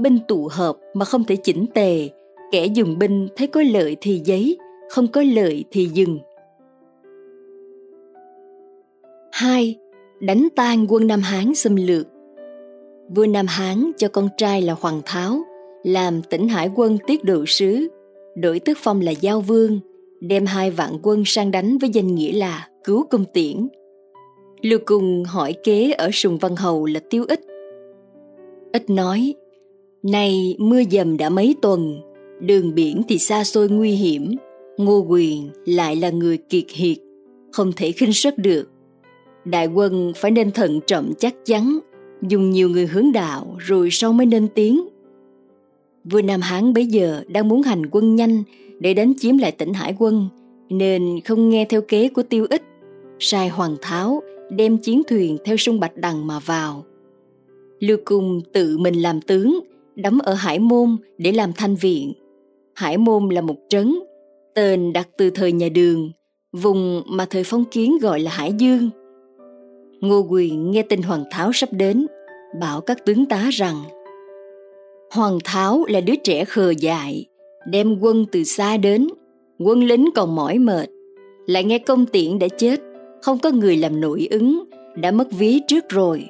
Binh 0.00 0.18
tụ 0.28 0.48
hợp 0.52 0.76
mà 0.94 1.04
không 1.04 1.24
thể 1.24 1.36
chỉnh 1.36 1.66
tề. 1.74 2.08
Kẻ 2.52 2.66
dùng 2.66 2.98
binh 2.98 3.28
thấy 3.36 3.46
có 3.46 3.62
lợi 3.62 3.96
thì 4.00 4.20
giấy, 4.24 4.58
không 4.90 5.08
có 5.08 5.22
lợi 5.22 5.64
thì 5.70 5.84
dừng. 5.84 6.18
2. 9.32 9.76
Đánh 10.20 10.48
tan 10.56 10.86
quân 10.88 11.06
Nam 11.06 11.20
Hán 11.20 11.54
xâm 11.54 11.76
lược 11.76 12.06
vua 13.08 13.26
Nam 13.26 13.46
Hán 13.48 13.90
cho 13.96 14.08
con 14.08 14.28
trai 14.36 14.62
là 14.62 14.76
Hoàng 14.80 15.00
Tháo 15.04 15.38
làm 15.82 16.22
tỉnh 16.22 16.48
hải 16.48 16.70
quân 16.74 16.98
tiết 17.06 17.24
độ 17.24 17.44
sứ, 17.46 17.88
đổi 18.36 18.60
tước 18.60 18.78
phong 18.80 19.00
là 19.00 19.12
giao 19.12 19.40
vương, 19.40 19.80
đem 20.20 20.46
hai 20.46 20.70
vạn 20.70 20.98
quân 21.02 21.22
sang 21.26 21.50
đánh 21.50 21.78
với 21.78 21.90
danh 21.90 22.14
nghĩa 22.14 22.32
là 22.32 22.68
cứu 22.84 23.06
công 23.10 23.24
tiễn. 23.24 23.68
Lưu 24.62 24.78
Cung 24.86 25.24
hỏi 25.24 25.54
kế 25.64 25.92
ở 25.92 26.10
Sùng 26.12 26.38
Văn 26.38 26.56
Hầu 26.56 26.86
là 26.86 27.00
Tiêu 27.10 27.24
Ích. 27.28 27.40
Ích 28.72 28.90
nói, 28.90 29.34
nay 30.02 30.56
mưa 30.58 30.82
dầm 30.90 31.16
đã 31.16 31.28
mấy 31.30 31.54
tuần, 31.62 32.00
đường 32.40 32.74
biển 32.74 33.02
thì 33.08 33.18
xa 33.18 33.44
xôi 33.44 33.68
nguy 33.68 33.90
hiểm, 33.90 34.36
Ngô 34.76 35.06
Quyền 35.08 35.50
lại 35.66 35.96
là 35.96 36.10
người 36.10 36.36
kiệt 36.36 36.64
hiệt, 36.74 36.98
không 37.52 37.72
thể 37.76 37.92
khinh 37.92 38.12
suất 38.12 38.38
được. 38.38 38.68
Đại 39.44 39.66
quân 39.66 40.12
phải 40.16 40.30
nên 40.30 40.50
thận 40.50 40.80
trọng 40.86 41.12
chắc 41.18 41.34
chắn 41.44 41.78
dùng 42.28 42.50
nhiều 42.50 42.68
người 42.68 42.86
hướng 42.86 43.12
đạo 43.12 43.56
rồi 43.58 43.88
sau 43.90 44.12
mới 44.12 44.26
nên 44.26 44.48
tiếng. 44.54 44.88
Vua 46.10 46.22
Nam 46.22 46.40
Hán 46.40 46.72
bấy 46.72 46.86
giờ 46.86 47.22
đang 47.28 47.48
muốn 47.48 47.62
hành 47.62 47.86
quân 47.90 48.16
nhanh 48.16 48.42
để 48.80 48.94
đánh 48.94 49.12
chiếm 49.18 49.38
lại 49.38 49.52
tỉnh 49.52 49.74
Hải 49.74 49.94
quân, 49.98 50.28
nên 50.68 51.20
không 51.24 51.48
nghe 51.48 51.64
theo 51.64 51.80
kế 51.80 52.08
của 52.08 52.22
tiêu 52.22 52.46
ích, 52.50 52.62
sai 53.18 53.48
Hoàng 53.48 53.76
Tháo 53.82 54.22
đem 54.50 54.78
chiến 54.78 55.02
thuyền 55.08 55.38
theo 55.44 55.56
sông 55.56 55.80
Bạch 55.80 55.96
Đằng 55.96 56.26
mà 56.26 56.38
vào. 56.38 56.84
Lưu 57.80 57.98
Cung 58.04 58.40
tự 58.52 58.78
mình 58.78 58.94
làm 58.94 59.20
tướng, 59.20 59.60
đóng 59.96 60.18
ở 60.20 60.34
Hải 60.34 60.58
Môn 60.58 60.96
để 61.18 61.32
làm 61.32 61.52
thanh 61.52 61.74
viện. 61.74 62.12
Hải 62.74 62.98
Môn 62.98 63.28
là 63.28 63.40
một 63.40 63.56
trấn, 63.68 63.94
tên 64.54 64.92
đặt 64.92 65.08
từ 65.18 65.30
thời 65.30 65.52
nhà 65.52 65.68
Đường, 65.68 66.10
vùng 66.52 67.02
mà 67.06 67.26
thời 67.30 67.44
phong 67.44 67.64
kiến 67.64 67.98
gọi 68.02 68.20
là 68.20 68.30
Hải 68.30 68.52
Dương– 68.52 68.90
Ngô 70.00 70.26
Quyền 70.30 70.70
nghe 70.70 70.82
tin 70.82 71.02
Hoàng 71.02 71.24
Tháo 71.30 71.52
sắp 71.52 71.68
đến, 71.72 72.06
bảo 72.60 72.80
các 72.80 73.04
tướng 73.06 73.26
tá 73.26 73.48
rằng 73.52 73.76
Hoàng 75.10 75.38
Tháo 75.44 75.84
là 75.88 76.00
đứa 76.00 76.16
trẻ 76.24 76.44
khờ 76.44 76.70
dại, 76.70 77.26
đem 77.66 77.98
quân 78.00 78.26
từ 78.32 78.44
xa 78.44 78.76
đến, 78.76 79.08
quân 79.58 79.84
lính 79.84 80.08
còn 80.14 80.34
mỏi 80.34 80.58
mệt, 80.58 80.88
lại 81.46 81.64
nghe 81.64 81.78
công 81.78 82.06
tiện 82.06 82.38
đã 82.38 82.48
chết, 82.48 82.80
không 83.22 83.38
có 83.38 83.50
người 83.50 83.76
làm 83.76 84.00
nội 84.00 84.28
ứng, 84.30 84.64
đã 84.96 85.10
mất 85.10 85.32
ví 85.32 85.60
trước 85.68 85.88
rồi. 85.88 86.28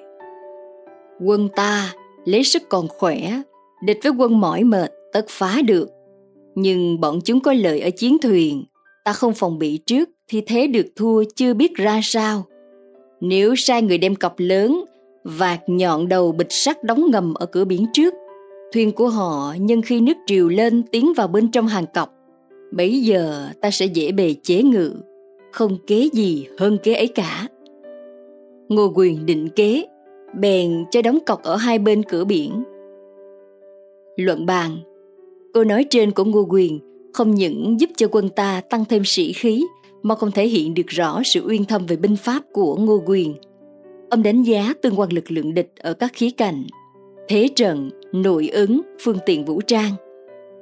Quân 1.25 1.49
ta 1.57 1.95
lấy 2.25 2.45
sức 2.45 2.63
còn 2.69 2.89
khỏe, 2.89 3.43
địch 3.85 3.99
với 4.03 4.13
quân 4.13 4.41
mỏi 4.41 4.65
mệt 4.65 4.93
tất 5.13 5.25
phá 5.29 5.57
được. 5.67 5.89
Nhưng 6.55 7.01
bọn 7.01 7.21
chúng 7.25 7.41
có 7.41 7.53
lợi 7.53 7.81
ở 7.81 7.91
chiến 7.91 8.19
thuyền, 8.23 8.65
ta 9.05 9.13
không 9.13 9.35
phòng 9.35 9.59
bị 9.59 9.79
trước 9.87 10.09
thì 10.29 10.41
thế 10.41 10.67
được 10.67 10.87
thua 10.97 11.25
chưa 11.37 11.55
biết 11.55 11.75
ra 11.75 12.01
sao 12.03 12.45
nếu 13.21 13.55
sai 13.57 13.83
người 13.83 13.99
đem 13.99 14.15
cọc 14.15 14.35
lớn, 14.39 14.85
vạt 15.25 15.61
nhọn 15.67 16.09
đầu 16.09 16.33
bịch 16.33 16.53
sắt 16.53 16.85
đóng 16.85 17.11
ngầm 17.11 17.35
ở 17.35 17.47
cửa 17.47 17.65
biển 17.65 17.87
trước, 17.93 18.15
thuyền 18.73 18.93
của 18.93 19.09
họ 19.09 19.55
nhân 19.61 19.83
khi 19.83 20.01
nước 20.01 20.17
triều 20.27 20.49
lên 20.49 20.83
tiến 20.83 21.13
vào 21.17 21.29
bên 21.29 21.51
trong 21.51 21.67
hàng 21.67 21.87
cọc. 21.95 22.13
Bấy 22.73 23.03
giờ 23.03 23.49
ta 23.61 23.71
sẽ 23.71 23.87
dễ 23.87 24.13
bề 24.13 24.35
chế 24.43 24.63
ngự, 24.63 24.95
không 25.53 25.79
kế 25.87 26.09
gì 26.13 26.47
hơn 26.59 26.79
kế 26.83 26.95
ấy 26.95 27.09
cả. 27.09 27.49
Ngô 28.69 28.93
Quyền 28.95 29.27
định 29.27 29.49
kế, 29.57 29.87
bèn 30.39 30.85
cho 30.91 31.03
đóng 31.03 31.19
cọc 31.27 31.43
ở 31.43 31.57
hai 31.57 31.79
bên 31.79 32.03
cửa 32.03 32.25
biển. 32.25 32.65
Luận 34.17 34.47
bàn 34.47 34.77
Câu 35.55 35.65
nói 35.65 35.87
trên 35.91 36.11
của 36.11 36.25
Ngô 36.25 36.47
Quyền 36.51 36.79
không 37.15 37.35
những 37.35 37.81
giúp 37.81 37.91
cho 37.97 38.09
quân 38.11 38.29
ta 38.29 38.61
tăng 38.71 38.85
thêm 38.85 39.03
sĩ 39.05 39.33
khí 39.33 39.67
mà 40.03 40.15
còn 40.15 40.31
thể 40.31 40.47
hiện 40.47 40.75
được 40.75 40.87
rõ 40.87 41.21
sự 41.25 41.47
uyên 41.47 41.65
thâm 41.65 41.87
về 41.87 41.97
binh 41.97 42.17
pháp 42.17 42.43
của 42.53 42.77
Ngô 42.77 43.03
Quyền. 43.07 43.35
Ông 44.11 44.23
đánh 44.23 44.43
giá 44.43 44.75
tương 44.83 45.01
quan 45.01 45.13
lực 45.13 45.31
lượng 45.31 45.55
địch 45.55 45.73
ở 45.79 45.93
các 45.93 46.13
khía 46.15 46.31
cạnh, 46.31 46.67
thế 47.29 47.49
trận, 47.57 47.91
nội 48.13 48.49
ứng, 48.53 48.81
phương 49.01 49.19
tiện 49.27 49.45
vũ 49.45 49.61
trang. 49.61 49.93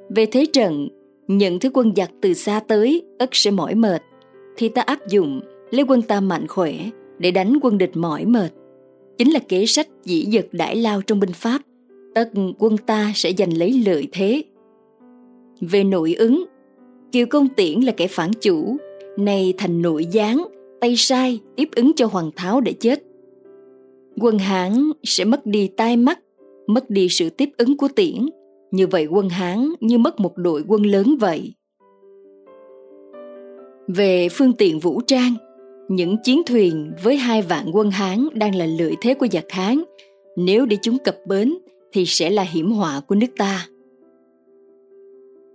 Về 0.09 0.25
thế 0.25 0.45
trận, 0.53 0.87
nhận 1.27 1.59
thứ 1.59 1.69
quân 1.73 1.93
giặc 1.95 2.11
từ 2.21 2.33
xa 2.33 2.59
tới 2.67 3.03
ất 3.19 3.29
sẽ 3.31 3.51
mỏi 3.51 3.75
mệt, 3.75 4.01
thì 4.57 4.69
ta 4.69 4.81
áp 4.81 5.07
dụng 5.07 5.41
lấy 5.71 5.85
quân 5.87 6.01
ta 6.01 6.19
mạnh 6.19 6.47
khỏe 6.47 6.73
để 7.19 7.31
đánh 7.31 7.59
quân 7.61 7.77
địch 7.77 7.91
mỏi 7.93 8.25
mệt. 8.25 8.49
Chính 9.17 9.31
là 9.31 9.39
kế 9.39 9.65
sách 9.65 9.87
dĩ 10.03 10.25
dật 10.33 10.47
đãi 10.51 10.75
lao 10.75 11.01
trong 11.01 11.19
binh 11.19 11.33
pháp, 11.33 11.61
tất 12.15 12.29
quân 12.59 12.77
ta 12.77 13.11
sẽ 13.15 13.31
giành 13.37 13.57
lấy 13.57 13.83
lợi 13.85 14.07
thế. 14.11 14.43
Về 15.61 15.83
nội 15.83 16.13
ứng, 16.13 16.45
Kiều 17.11 17.25
Công 17.25 17.47
Tiễn 17.49 17.79
là 17.79 17.91
kẻ 17.91 18.07
phản 18.07 18.31
chủ, 18.41 18.77
nay 19.17 19.53
thành 19.57 19.81
nội 19.81 20.05
gián, 20.05 20.45
tay 20.81 20.95
sai 20.97 21.39
tiếp 21.55 21.69
ứng 21.75 21.91
cho 21.95 22.05
Hoàng 22.05 22.31
Tháo 22.35 22.61
để 22.61 22.73
chết. 22.73 23.03
Quân 24.21 24.39
Hán 24.39 24.91
sẽ 25.03 25.25
mất 25.25 25.45
đi 25.45 25.67
tai 25.67 25.97
mắt, 25.97 26.19
mất 26.67 26.89
đi 26.89 27.07
sự 27.09 27.29
tiếp 27.29 27.49
ứng 27.57 27.77
của 27.77 27.87
Tiễn. 27.95 28.25
Như 28.71 28.87
vậy 28.87 29.05
quân 29.05 29.29
Hán 29.29 29.69
như 29.79 29.97
mất 29.97 30.19
một 30.19 30.31
đội 30.35 30.63
quân 30.67 30.83
lớn 30.83 31.15
vậy. 31.19 31.53
Về 33.87 34.27
phương 34.31 34.53
tiện 34.53 34.79
vũ 34.79 35.01
trang, 35.07 35.33
những 35.89 36.15
chiến 36.23 36.41
thuyền 36.45 36.91
với 37.03 37.17
hai 37.17 37.41
vạn 37.41 37.65
quân 37.73 37.91
Hán 37.91 38.27
đang 38.33 38.55
là 38.55 38.65
lợi 38.65 38.95
thế 39.01 39.13
của 39.13 39.27
giặc 39.31 39.45
Hán. 39.49 39.83
Nếu 40.37 40.65
để 40.65 40.77
chúng 40.81 40.97
cập 40.97 41.17
bến 41.27 41.53
thì 41.91 42.05
sẽ 42.05 42.29
là 42.29 42.43
hiểm 42.43 42.71
họa 42.71 43.01
của 43.07 43.15
nước 43.15 43.27
ta. 43.37 43.67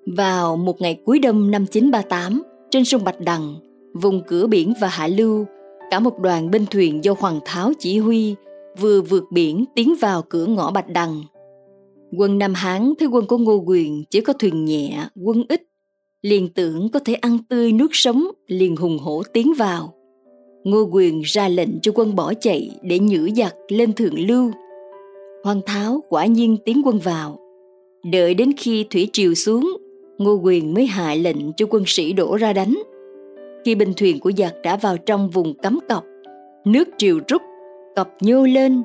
Vào 0.07 0.57
một 0.57 0.81
ngày 0.81 1.01
cuối 1.05 1.19
đông 1.19 1.51
năm 1.51 1.67
938, 1.67 2.43
trên 2.71 2.85
sông 2.85 3.05
Bạch 3.05 3.21
Đằng, 3.21 3.55
vùng 3.95 4.23
cửa 4.27 4.47
biển 4.47 4.73
và 4.81 4.89
hạ 4.89 5.07
lưu, 5.07 5.47
cả 5.91 6.01
một 6.01 6.19
đoàn 6.19 6.51
binh 6.51 6.67
thuyền 6.71 7.05
do 7.05 7.15
Hoàng 7.19 7.41
Tháo 7.45 7.73
chỉ 7.79 7.99
huy 7.99 8.35
vừa 8.79 9.01
vượt 9.01 9.25
biển 9.33 9.65
tiến 9.75 9.95
vào 10.01 10.23
cửa 10.23 10.47
ngõ 10.47 10.71
Bạch 10.71 10.89
Đằng. 10.89 11.23
Quân 12.19 12.39
Nam 12.39 12.55
Hán 12.55 12.93
thấy 12.99 13.09
quân 13.09 13.27
của 13.27 13.39
Ngô 13.39 13.63
Quyền 13.67 14.05
chỉ 14.11 14.21
có 14.21 14.33
thuyền 14.33 14.65
nhẹ, 14.65 15.09
quân 15.25 15.45
ít, 15.49 15.63
liền 16.23 16.49
tưởng 16.49 16.89
có 16.89 16.99
thể 16.99 17.15
ăn 17.15 17.39
tươi 17.49 17.73
nước 17.73 17.89
sống, 17.93 18.25
liền 18.47 18.77
hùng 18.77 18.99
hổ 18.99 19.23
tiến 19.33 19.53
vào. 19.59 19.95
Ngô 20.65 20.89
Quyền 20.93 21.21
ra 21.21 21.49
lệnh 21.49 21.81
cho 21.83 21.93
quân 21.95 22.17
bỏ 22.17 22.35
chạy 22.35 22.71
để 22.83 22.99
nhử 22.99 23.29
giặc 23.37 23.55
lên 23.69 23.93
thượng 23.93 24.19
lưu. 24.19 24.51
Hoàng 25.45 25.61
Tháo 25.67 26.03
quả 26.09 26.27
nhiên 26.27 26.57
tiến 26.65 26.83
quân 26.85 26.99
vào. 26.99 27.39
Đợi 28.13 28.35
đến 28.35 28.53
khi 28.57 28.87
thủy 28.91 29.09
triều 29.13 29.35
xuống, 29.35 29.77
Ngô 30.19 30.41
Quyền 30.43 30.75
mới 30.75 30.87
hạ 30.87 31.15
lệnh 31.15 31.53
cho 31.53 31.67
quân 31.71 31.83
sĩ 31.87 32.13
đổ 32.13 32.37
ra 32.37 32.53
đánh. 32.53 32.75
Khi 33.65 33.75
binh 33.75 33.93
thuyền 33.97 34.21
của 34.21 34.33
giặc 34.37 34.55
đã 34.63 34.77
vào 34.77 34.97
trong 34.97 35.31
vùng 35.31 35.55
cấm 35.55 35.79
cọc, 35.89 36.05
nước 36.65 36.89
triều 36.99 37.19
rút, 37.29 37.43
cọc 38.01 38.23
nhô 38.23 38.47
lên. 38.47 38.83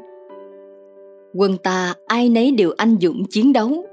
Quân 1.33 1.57
ta 1.63 1.93
ai 2.07 2.29
nấy 2.29 2.51
đều 2.51 2.71
anh 2.77 2.97
dũng 3.01 3.25
chiến 3.25 3.53
đấu. 3.53 3.85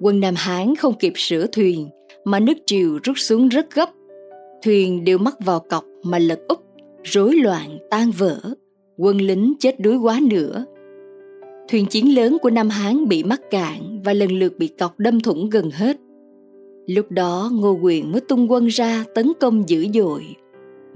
Quân 0.00 0.20
Nam 0.20 0.34
Hán 0.36 0.76
không 0.76 0.94
kịp 0.98 1.12
sửa 1.16 1.46
thuyền, 1.46 1.88
mà 2.24 2.40
nước 2.40 2.52
triều 2.66 2.98
rút 3.02 3.18
xuống 3.18 3.48
rất 3.48 3.74
gấp. 3.74 3.90
Thuyền 4.62 5.04
đều 5.04 5.18
mắc 5.18 5.34
vào 5.44 5.60
cọc 5.60 5.84
mà 6.02 6.18
lật 6.18 6.40
úp, 6.48 6.58
rối 7.02 7.34
loạn 7.34 7.78
tan 7.90 8.10
vỡ. 8.10 8.40
Quân 8.96 9.18
lính 9.18 9.54
chết 9.58 9.80
đuối 9.80 9.96
quá 9.96 10.20
nữa. 10.22 10.64
Thuyền 11.68 11.86
chiến 11.86 12.14
lớn 12.14 12.38
của 12.42 12.50
Nam 12.50 12.68
Hán 12.68 13.08
bị 13.08 13.24
mắc 13.24 13.40
cạn 13.50 14.00
và 14.04 14.12
lần 14.12 14.30
lượt 14.32 14.58
bị 14.58 14.68
cọc 14.68 14.98
đâm 14.98 15.20
thủng 15.20 15.50
gần 15.50 15.70
hết. 15.70 15.96
Lúc 16.86 17.10
đó 17.10 17.50
Ngô 17.52 17.78
Quyền 17.82 18.12
mới 18.12 18.20
tung 18.20 18.50
quân 18.50 18.66
ra 18.66 19.04
tấn 19.14 19.32
công 19.40 19.68
dữ 19.68 19.86
dội. 19.94 20.22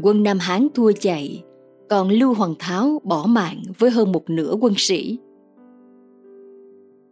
Quân 0.03 0.23
Nam 0.23 0.39
Hán 0.39 0.69
thua 0.75 0.93
chạy, 0.93 1.43
còn 1.89 2.09
Lưu 2.09 2.35
Hoàng 2.35 2.55
Tháo 2.59 3.01
bỏ 3.05 3.27
mạng 3.29 3.63
với 3.79 3.91
hơn 3.91 4.13
một 4.13 4.31
nửa 4.31 4.55
quân 4.61 4.75
sĩ. 4.77 5.19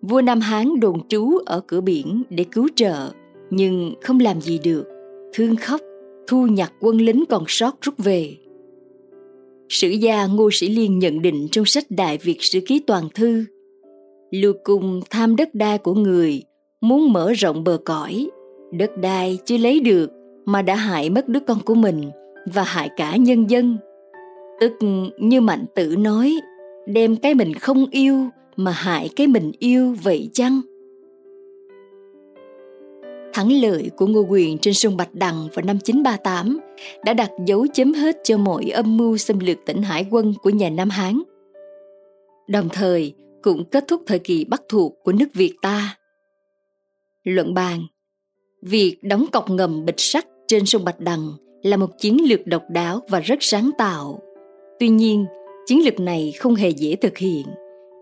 Vua 0.03 0.21
Nam 0.21 0.41
Hán 0.41 0.81
đồn 0.81 1.09
trú 1.09 1.39
ở 1.47 1.61
cửa 1.61 1.81
biển 1.81 2.23
để 2.31 2.45
cứu 2.45 2.69
trợ, 2.77 3.11
nhưng 3.51 3.95
không 4.03 4.21
làm 4.21 4.41
gì 4.41 4.61
được, 4.65 4.85
thương 5.33 5.57
khóc, 5.57 5.81
thu 6.27 6.47
nhặt 6.47 6.73
quân 6.81 7.01
lính 7.01 7.25
còn 7.29 7.45
sót 7.49 7.77
rút 7.81 7.95
về. 7.99 8.37
Sử 9.69 9.89
gia 9.89 10.27
Ngô 10.27 10.49
Sĩ 10.53 10.69
Liên 10.69 10.99
nhận 10.99 11.23
định 11.23 11.49
trong 11.53 11.65
sách 11.65 11.85
Đại 11.91 12.19
Việt 12.19 12.37
Sử 12.41 12.61
Ký 12.67 12.79
Toàn 12.87 13.09
Thư, 13.15 13.45
Lưu 14.31 14.53
Cung 14.65 15.01
tham 15.11 15.37
đất 15.37 15.55
đai 15.55 15.79
của 15.79 15.95
người, 15.95 16.43
muốn 16.81 17.13
mở 17.13 17.33
rộng 17.33 17.65
bờ 17.65 17.79
cõi, 17.85 18.29
đất 18.73 18.91
đai 18.97 19.39
chưa 19.45 19.59
lấy 19.59 19.81
được 19.81 20.11
mà 20.45 20.63
đã 20.63 20.75
hại 20.75 21.11
mất 21.11 21.29
đứa 21.29 21.41
con 21.41 21.59
của 21.65 21.75
mình 21.75 22.11
và 22.53 22.63
hại 22.63 22.91
cả 22.97 23.17
nhân 23.17 23.51
dân. 23.51 23.77
Tức 24.63 24.73
như 25.19 25.41
Mạnh 25.41 25.65
Tử 25.75 25.97
nói, 25.99 26.41
đem 26.87 27.17
cái 27.17 27.35
mình 27.35 27.55
không 27.55 27.87
yêu 27.91 28.29
mà 28.57 28.71
hại 28.71 29.11
cái 29.17 29.27
mình 29.27 29.53
yêu 29.59 29.97
vậy 30.03 30.31
chăng? 30.33 30.61
Thắng 33.33 33.53
lợi 33.63 33.91
của 33.97 34.07
Ngô 34.07 34.21
Quyền 34.21 34.59
trên 34.59 34.75
sông 34.75 34.97
Bạch 34.97 35.15
Đằng 35.15 35.49
vào 35.55 35.65
năm 35.65 35.79
938 35.85 36.61
đã 37.05 37.15
đặt 37.15 37.31
dấu 37.47 37.67
chấm 37.75 37.93
hết 37.93 38.17
cho 38.25 38.39
mọi 38.39 38.65
âm 38.65 38.97
mưu 38.97 39.17
xâm 39.17 39.39
lược 39.39 39.59
tỉnh 39.67 39.83
Hải 39.83 40.07
quân 40.11 40.35
của 40.43 40.51
nhà 40.51 40.71
Nam 40.71 40.91
Hán. 40.91 41.23
Đồng 42.49 42.69
thời 42.73 43.15
cũng 43.43 43.65
kết 43.65 43.85
thúc 43.89 44.03
thời 44.07 44.19
kỳ 44.19 44.45
bắt 44.45 44.63
thuộc 44.69 44.95
của 45.05 45.13
nước 45.13 45.29
Việt 45.35 45.55
ta. 45.63 45.97
Luận 47.25 47.55
bàn 47.55 47.81
Việc 48.63 48.97
đóng 49.03 49.27
cọc 49.33 49.51
ngầm 49.51 49.85
bịch 49.85 50.01
sắt 50.01 50.27
trên 50.47 50.67
sông 50.67 50.85
Bạch 50.85 51.01
Đằng 51.01 51.33
là 51.63 51.77
một 51.77 51.99
chiến 51.99 52.17
lược 52.29 52.47
độc 52.47 52.63
đáo 52.71 53.01
và 53.09 53.21
rất 53.21 53.39
sáng 53.41 53.71
tạo. 53.79 54.21
Tuy 54.83 54.89
nhiên, 54.89 55.27
chiến 55.67 55.85
lược 55.85 56.01
này 56.01 56.33
không 56.39 56.55
hề 56.55 56.71
dễ 56.71 56.97
thực 56.97 57.19
hiện. 57.19 57.47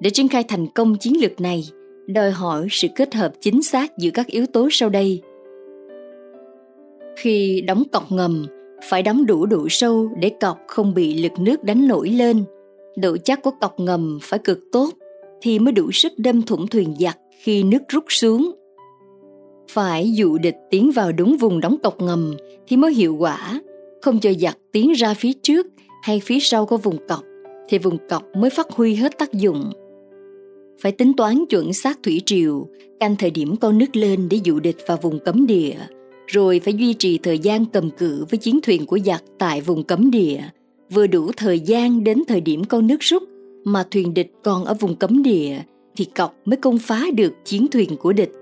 Để 0.00 0.10
triển 0.10 0.28
khai 0.28 0.44
thành 0.48 0.66
công 0.66 0.96
chiến 0.96 1.20
lược 1.20 1.40
này, 1.40 1.64
đòi 2.06 2.30
hỏi 2.30 2.66
sự 2.70 2.88
kết 2.96 3.14
hợp 3.14 3.32
chính 3.40 3.62
xác 3.62 3.98
giữa 3.98 4.10
các 4.10 4.26
yếu 4.26 4.46
tố 4.46 4.68
sau 4.70 4.88
đây. 4.88 5.22
Khi 7.16 7.60
đóng 7.60 7.82
cọc 7.92 8.12
ngầm, 8.12 8.46
phải 8.90 9.02
đóng 9.02 9.26
đủ 9.26 9.46
độ 9.46 9.66
sâu 9.70 10.10
để 10.20 10.30
cọc 10.40 10.58
không 10.66 10.94
bị 10.94 11.22
lực 11.22 11.32
nước 11.38 11.64
đánh 11.64 11.88
nổi 11.88 12.08
lên. 12.08 12.44
Độ 12.96 13.16
chắc 13.24 13.42
của 13.42 13.52
cọc 13.60 13.80
ngầm 13.80 14.18
phải 14.22 14.38
cực 14.38 14.60
tốt 14.72 14.90
thì 15.42 15.58
mới 15.58 15.72
đủ 15.72 15.92
sức 15.92 16.12
đâm 16.16 16.42
thủng 16.42 16.66
thuyền 16.66 16.94
giặc 17.00 17.18
khi 17.42 17.62
nước 17.62 17.82
rút 17.88 18.04
xuống. 18.08 18.50
Phải 19.68 20.12
dụ 20.12 20.38
địch 20.38 20.56
tiến 20.70 20.90
vào 20.90 21.12
đúng 21.12 21.36
vùng 21.36 21.60
đóng 21.60 21.76
cọc 21.82 22.00
ngầm 22.00 22.34
thì 22.68 22.76
mới 22.76 22.94
hiệu 22.94 23.16
quả, 23.18 23.60
không 24.02 24.20
cho 24.20 24.32
giặc 24.32 24.58
tiến 24.72 24.92
ra 24.92 25.14
phía 25.14 25.32
trước 25.42 25.66
hay 26.10 26.20
phía 26.20 26.40
sau 26.40 26.66
có 26.66 26.76
vùng 26.76 27.06
cọc 27.08 27.24
thì 27.68 27.78
vùng 27.78 27.98
cọc 28.08 28.36
mới 28.36 28.50
phát 28.50 28.70
huy 28.70 28.94
hết 28.94 29.18
tác 29.18 29.32
dụng 29.32 29.72
phải 30.80 30.92
tính 30.92 31.12
toán 31.16 31.46
chuẩn 31.46 31.72
xác 31.72 32.02
thủy 32.02 32.22
triều, 32.26 32.66
canh 33.00 33.16
thời 33.16 33.30
điểm 33.30 33.56
con 33.56 33.78
nước 33.78 33.96
lên 33.96 34.28
để 34.30 34.38
dụ 34.44 34.60
địch 34.60 34.76
vào 34.86 34.96
vùng 35.02 35.18
cấm 35.18 35.46
địa, 35.46 35.74
rồi 36.26 36.60
phải 36.64 36.74
duy 36.74 36.94
trì 36.94 37.18
thời 37.18 37.38
gian 37.38 37.64
cầm 37.72 37.90
cự 37.90 38.24
với 38.30 38.38
chiến 38.38 38.60
thuyền 38.62 38.86
của 38.86 38.98
giặc 38.98 39.22
tại 39.38 39.60
vùng 39.60 39.84
cấm 39.84 40.10
địa, 40.10 40.40
vừa 40.90 41.06
đủ 41.06 41.30
thời 41.36 41.60
gian 41.60 42.04
đến 42.04 42.22
thời 42.28 42.40
điểm 42.40 42.64
con 42.64 42.86
nước 42.86 43.00
rút 43.00 43.22
mà 43.64 43.84
thuyền 43.90 44.14
địch 44.14 44.32
còn 44.42 44.64
ở 44.64 44.74
vùng 44.74 44.96
cấm 44.96 45.22
địa 45.22 45.58
thì 45.96 46.04
cọc 46.04 46.34
mới 46.44 46.56
công 46.56 46.78
phá 46.78 47.04
được 47.14 47.32
chiến 47.44 47.66
thuyền 47.72 47.96
của 47.96 48.12
địch. 48.12 48.32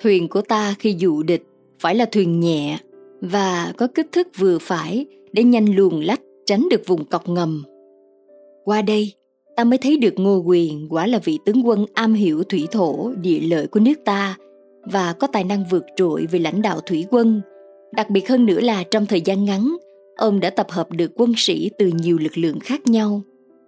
Thuyền 0.00 0.28
của 0.28 0.42
ta 0.42 0.74
khi 0.78 0.94
dụ 0.98 1.22
địch 1.22 1.42
phải 1.78 1.94
là 1.94 2.04
thuyền 2.04 2.40
nhẹ 2.40 2.78
và 3.20 3.72
có 3.76 3.86
kích 3.94 4.12
thước 4.12 4.28
vừa 4.36 4.58
phải 4.58 5.06
để 5.32 5.42
nhanh 5.42 5.76
luồn 5.76 6.00
lách 6.00 6.20
tránh 6.46 6.68
được 6.70 6.82
vùng 6.86 7.04
cọc 7.04 7.28
ngầm. 7.28 7.64
Qua 8.64 8.82
đây, 8.82 9.12
ta 9.56 9.64
mới 9.64 9.78
thấy 9.78 9.96
được 9.96 10.14
Ngô 10.16 10.42
Quyền 10.46 10.86
quả 10.90 11.06
là 11.06 11.18
vị 11.24 11.38
tướng 11.44 11.66
quân 11.66 11.86
am 11.94 12.14
hiểu 12.14 12.42
thủy 12.42 12.66
thổ, 12.70 13.12
địa 13.22 13.40
lợi 13.40 13.66
của 13.66 13.80
nước 13.80 13.94
ta 14.04 14.36
và 14.82 15.12
có 15.12 15.26
tài 15.26 15.44
năng 15.44 15.64
vượt 15.70 15.84
trội 15.96 16.26
về 16.26 16.38
lãnh 16.38 16.62
đạo 16.62 16.80
thủy 16.86 17.06
quân. 17.10 17.40
Đặc 17.92 18.10
biệt 18.10 18.28
hơn 18.28 18.46
nữa 18.46 18.60
là 18.60 18.82
trong 18.90 19.06
thời 19.06 19.20
gian 19.20 19.44
ngắn, 19.44 19.76
ông 20.16 20.40
đã 20.40 20.50
tập 20.50 20.66
hợp 20.70 20.90
được 20.90 21.12
quân 21.16 21.32
sĩ 21.36 21.70
từ 21.78 21.90
nhiều 21.94 22.18
lực 22.18 22.38
lượng 22.38 22.60
khác 22.60 22.86
nhau. 22.86 23.22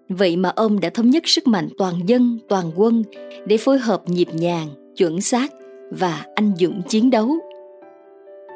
Vậy 0.08 0.36
mà 0.36 0.48
ông 0.48 0.80
đã 0.80 0.90
thống 0.90 1.10
nhất 1.10 1.22
sức 1.26 1.46
mạnh 1.46 1.68
toàn 1.78 1.94
dân, 2.06 2.38
toàn 2.48 2.70
quân 2.76 3.02
để 3.46 3.56
phối 3.56 3.78
hợp 3.78 4.02
nhịp 4.08 4.28
nhàng, 4.34 4.68
chuẩn 4.96 5.20
xác 5.20 5.52
và 5.90 6.26
anh 6.34 6.52
dũng 6.58 6.82
chiến 6.88 7.10
đấu. 7.10 7.28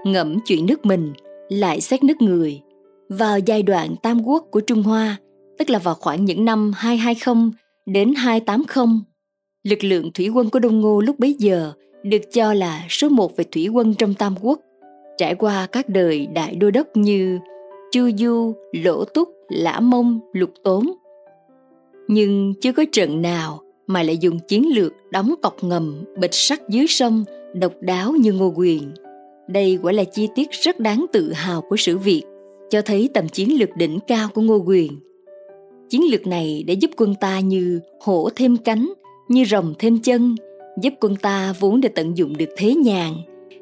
Ngẫm 0.05 0.39
chuyện 0.47 0.67
nước 0.67 0.87
mình, 0.87 1.13
lại 1.49 1.81
xét 1.81 2.05
nước 2.05 2.21
người. 2.21 2.61
Vào 3.09 3.39
giai 3.39 3.63
đoạn 3.63 3.97
tam 4.03 4.27
quốc 4.27 4.47
của 4.51 4.61
Trung 4.61 4.83
Hoa, 4.83 5.17
tức 5.59 5.71
là 5.71 5.79
vào 5.79 5.95
khoảng 5.95 6.25
những 6.25 6.45
năm 6.45 6.73
220 6.75 7.51
đến 7.87 8.15
280. 8.15 8.87
Lực 9.69 9.85
lượng 9.85 10.11
thủy 10.15 10.29
quân 10.29 10.51
của 10.51 10.59
Đông 10.59 10.81
Ngô 10.81 11.01
lúc 11.01 11.19
bấy 11.19 11.35
giờ 11.39 11.73
được 12.03 12.23
cho 12.33 12.55
là 12.55 12.85
số 12.89 13.09
một 13.09 13.37
về 13.37 13.45
thủy 13.53 13.69
quân 13.69 13.95
trong 13.95 14.15
Tam 14.15 14.35
Quốc, 14.43 14.61
trải 15.19 15.35
qua 15.35 15.67
các 15.73 15.89
đời 15.89 16.27
đại 16.27 16.55
đô 16.55 16.71
đốc 16.71 16.87
như 16.95 17.39
Chu 17.93 18.11
Du, 18.19 18.55
Lỗ 18.73 19.05
Túc, 19.05 19.29
Lã 19.49 19.81
Mông, 19.81 20.21
Lục 20.33 20.51
Tốn. 20.65 20.87
Nhưng 22.09 22.55
chưa 22.61 22.73
có 22.73 22.85
trận 22.93 23.23
nào 23.23 23.61
mà 23.87 24.03
lại 24.03 24.19
dùng 24.19 24.39
chiến 24.39 24.75
lược 24.75 24.93
đóng 25.11 25.35
cọc 25.43 25.65
ngầm 25.65 26.05
bịch 26.21 26.35
sắt 26.35 26.69
dưới 26.69 26.87
sông 26.87 27.25
độc 27.55 27.73
đáo 27.81 28.13
như 28.13 28.33
Ngô 28.33 28.53
Quyền. 28.57 28.83
Đây 29.49 29.79
quả 29.83 29.93
là 29.93 30.05
chi 30.05 30.29
tiết 30.35 30.51
rất 30.51 30.81
đáng 30.81 31.07
tự 31.13 31.33
hào 31.33 31.61
của 31.61 31.77
sử 31.77 31.99
Việt, 31.99 32.23
cho 32.71 32.83
thấy 32.83 33.09
tầm 33.15 33.29
chiến 33.29 33.59
lược 33.59 33.77
đỉnh 33.77 33.99
cao 34.07 34.29
của 34.35 34.41
Ngô 34.41 34.57
Quyền. 34.67 34.93
Chiến 35.89 36.03
lược 36.11 36.27
này 36.27 36.65
đã 36.67 36.73
giúp 36.73 36.91
quân 36.97 37.15
ta 37.21 37.41
như 37.41 37.81
hổ 38.01 38.29
thêm 38.37 38.57
cánh, 38.57 38.93
như 39.29 39.45
rồng 39.45 39.75
thêm 39.79 39.99
chân, 39.99 40.35
giúp 40.83 40.95
quân 41.01 41.17
ta 41.17 41.55
vốn 41.61 41.81
đã 41.81 41.89
tận 41.95 42.17
dụng 42.17 42.37
được 42.37 42.49
thế 42.57 42.75
nhàn, 42.75 43.13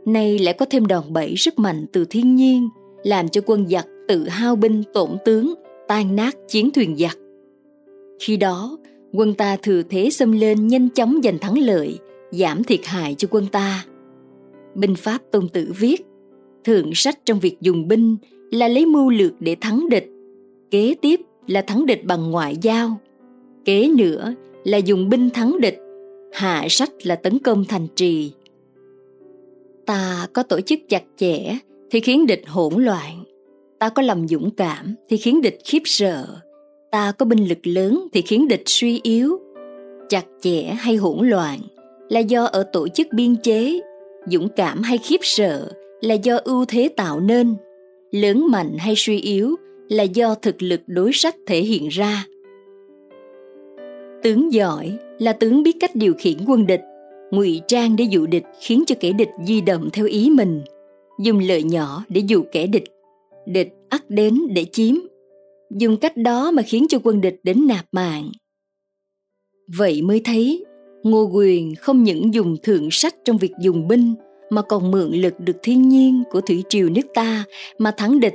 nay 0.04 0.38
lại 0.38 0.54
có 0.54 0.66
thêm 0.70 0.86
đòn 0.86 1.12
bẩy 1.12 1.34
sức 1.36 1.58
mạnh 1.58 1.86
từ 1.92 2.04
thiên 2.04 2.34
nhiên, 2.34 2.68
làm 3.02 3.28
cho 3.28 3.40
quân 3.46 3.68
giặc 3.68 3.86
tự 4.08 4.28
hao 4.28 4.56
binh 4.56 4.82
tổn 4.94 5.10
tướng, 5.24 5.54
tan 5.88 6.16
nát 6.16 6.36
chiến 6.48 6.70
thuyền 6.70 6.96
giặc. 6.96 7.18
Khi 8.20 8.36
đó, 8.36 8.78
quân 9.12 9.34
ta 9.34 9.56
thừa 9.56 9.82
thế 9.90 10.10
xâm 10.10 10.32
lên 10.32 10.66
nhanh 10.66 10.88
chóng 10.88 11.20
giành 11.24 11.38
thắng 11.38 11.58
lợi, 11.58 11.98
giảm 12.30 12.64
thiệt 12.64 12.80
hại 12.84 13.14
cho 13.18 13.28
quân 13.30 13.46
ta. 13.52 13.84
binh 14.74 14.94
pháp 14.94 15.22
tôn 15.32 15.48
tử 15.48 15.72
viết 15.78 16.04
thượng 16.64 16.94
sách 16.94 17.18
trong 17.24 17.40
việc 17.40 17.56
dùng 17.60 17.88
binh 17.88 18.16
là 18.50 18.68
lấy 18.68 18.86
mưu 18.86 19.10
lược 19.10 19.32
để 19.40 19.56
thắng 19.60 19.88
địch, 19.88 20.10
kế 20.70 20.94
tiếp 21.00 21.20
là 21.46 21.62
thắng 21.62 21.86
địch 21.86 22.04
bằng 22.04 22.30
ngoại 22.30 22.56
giao, 22.62 22.98
kế 23.64 23.88
nữa 23.88 24.34
là 24.64 24.78
dùng 24.78 25.08
binh 25.08 25.30
thắng 25.30 25.60
địch, 25.60 25.78
hạ 26.32 26.66
sách 26.70 26.90
là 27.02 27.16
tấn 27.16 27.38
công 27.38 27.64
thành 27.64 27.86
trì. 27.96 28.32
Ta 29.86 30.26
có 30.32 30.42
tổ 30.42 30.60
chức 30.60 30.78
chặt 30.88 31.02
chẽ 31.16 31.58
thì 31.90 32.00
khiến 32.00 32.26
địch 32.26 32.42
hỗn 32.46 32.84
loạn, 32.84 33.24
ta 33.78 33.88
có 33.88 34.02
lòng 34.02 34.28
dũng 34.28 34.50
cảm 34.50 34.94
thì 35.08 35.16
khiến 35.16 35.42
địch 35.42 35.58
khiếp 35.64 35.82
sợ, 35.84 36.26
ta 36.90 37.12
có 37.18 37.26
binh 37.26 37.48
lực 37.48 37.66
lớn 37.66 38.08
thì 38.12 38.22
khiến 38.22 38.48
địch 38.48 38.62
suy 38.66 39.00
yếu. 39.02 39.38
Chặt 40.08 40.24
chẽ 40.40 40.62
hay 40.62 40.96
hỗn 40.96 41.28
loạn 41.28 41.58
là 42.08 42.20
do 42.20 42.44
ở 42.44 42.62
tổ 42.62 42.88
chức 42.88 43.06
biên 43.12 43.36
chế, 43.36 43.80
dũng 44.26 44.48
cảm 44.56 44.82
hay 44.82 44.98
khiếp 44.98 45.20
sợ 45.22 45.72
là 46.00 46.14
do 46.14 46.38
ưu 46.44 46.64
thế 46.64 46.88
tạo 46.96 47.20
nên 47.20 47.54
lớn 48.14 48.46
mạnh 48.50 48.76
hay 48.78 48.94
suy 48.96 49.20
yếu 49.20 49.56
là 49.88 50.02
do 50.02 50.34
thực 50.34 50.62
lực 50.62 50.80
đối 50.86 51.12
sách 51.12 51.36
thể 51.46 51.60
hiện 51.60 51.88
ra. 51.88 52.26
Tướng 54.22 54.52
giỏi 54.52 54.98
là 55.18 55.32
tướng 55.32 55.62
biết 55.62 55.76
cách 55.80 55.96
điều 55.96 56.14
khiển 56.18 56.36
quân 56.46 56.66
địch, 56.66 56.82
ngụy 57.30 57.60
trang 57.68 57.96
để 57.96 58.04
dụ 58.04 58.26
địch 58.26 58.44
khiến 58.60 58.84
cho 58.86 58.94
kẻ 59.00 59.12
địch 59.12 59.28
di 59.44 59.60
động 59.60 59.88
theo 59.92 60.06
ý 60.06 60.30
mình, 60.30 60.62
dùng 61.20 61.38
lợi 61.38 61.62
nhỏ 61.62 62.04
để 62.08 62.22
dụ 62.26 62.44
kẻ 62.52 62.66
địch 62.66 62.84
địch 63.46 63.68
ắt 63.88 64.10
đến 64.10 64.38
để 64.54 64.64
chiếm, 64.72 64.94
dùng 65.70 65.96
cách 65.96 66.16
đó 66.16 66.50
mà 66.50 66.62
khiến 66.62 66.86
cho 66.88 66.98
quân 67.04 67.20
địch 67.20 67.40
đến 67.42 67.66
nạp 67.66 67.84
mạng. 67.92 68.30
Vậy 69.78 70.02
mới 70.02 70.20
thấy, 70.24 70.64
ngô 71.02 71.30
quyền 71.34 71.74
không 71.74 72.02
những 72.02 72.34
dùng 72.34 72.56
thượng 72.62 72.88
sách 72.90 73.14
trong 73.24 73.38
việc 73.38 73.52
dùng 73.60 73.88
binh 73.88 74.14
mà 74.50 74.62
còn 74.62 74.90
mượn 74.90 75.10
lực 75.12 75.40
được 75.40 75.56
thiên 75.62 75.88
nhiên 75.88 76.22
của 76.30 76.40
thủy 76.40 76.64
triều 76.68 76.88
nước 76.88 77.06
ta 77.14 77.44
mà 77.78 77.90
thắng 77.90 78.20
địch 78.20 78.34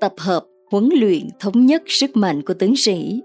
tập 0.00 0.12
hợp 0.18 0.44
huấn 0.70 0.88
luyện 1.00 1.28
thống 1.40 1.66
nhất 1.66 1.82
sức 1.86 2.16
mạnh 2.16 2.42
của 2.42 2.54
tướng 2.54 2.76
sĩ. 2.76 3.22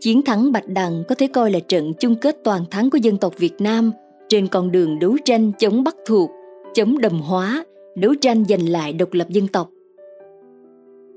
Chiến 0.00 0.22
thắng 0.22 0.52
bạch 0.52 0.68
đằng 0.68 1.02
có 1.08 1.14
thể 1.14 1.26
coi 1.26 1.50
là 1.50 1.60
trận 1.60 1.92
chung 2.00 2.16
kết 2.16 2.36
toàn 2.44 2.64
thắng 2.70 2.90
của 2.90 2.98
dân 2.98 3.18
tộc 3.18 3.34
việt 3.38 3.60
nam 3.60 3.92
trên 4.28 4.46
con 4.46 4.72
đường 4.72 4.98
đấu 4.98 5.16
tranh 5.24 5.52
chống 5.58 5.84
bắc 5.84 5.96
thuộc 6.06 6.30
chống 6.74 6.98
đầm 6.98 7.20
hóa 7.20 7.64
đấu 7.94 8.14
tranh 8.20 8.44
giành 8.48 8.68
lại 8.68 8.92
độc 8.92 9.12
lập 9.12 9.28
dân 9.28 9.48
tộc. 9.48 9.70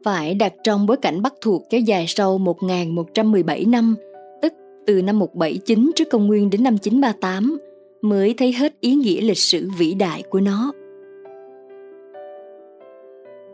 Phải 0.03 0.33
đặt 0.33 0.53
trong 0.63 0.85
bối 0.85 0.97
cảnh 0.97 1.21
Bắc 1.21 1.33
thuộc 1.41 1.63
kéo 1.69 1.81
dài 1.81 2.05
sau 2.07 2.37
1117 2.37 3.65
năm, 3.65 3.95
tức 4.41 4.53
từ 4.87 5.01
năm 5.01 5.19
179 5.19 5.91
trước 5.95 6.09
công 6.11 6.27
nguyên 6.27 6.49
đến 6.49 6.63
năm 6.63 6.77
938, 6.77 7.57
mới 8.01 8.33
thấy 8.37 8.51
hết 8.51 8.81
ý 8.81 8.95
nghĩa 8.95 9.21
lịch 9.21 9.37
sử 9.37 9.69
vĩ 9.77 9.93
đại 9.93 10.23
của 10.29 10.39
nó. 10.39 10.71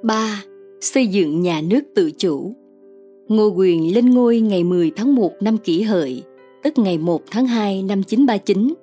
3. 0.03 0.43
Xây 0.81 1.07
dựng 1.07 1.41
nhà 1.41 1.61
nước 1.61 1.81
tự 1.95 2.11
chủ 2.17 2.53
Ngô 3.27 3.47
Quyền 3.55 3.95
lên 3.95 4.09
ngôi 4.09 4.39
ngày 4.39 4.63
10 4.63 4.91
tháng 4.95 5.15
1 5.15 5.31
năm 5.41 5.57
kỷ 5.57 5.81
hợi, 5.81 6.23
tức 6.63 6.73
ngày 6.77 6.97
1 6.97 7.21
tháng 7.31 7.47
2 7.47 7.83
năm 7.83 8.03
939. 8.03 8.73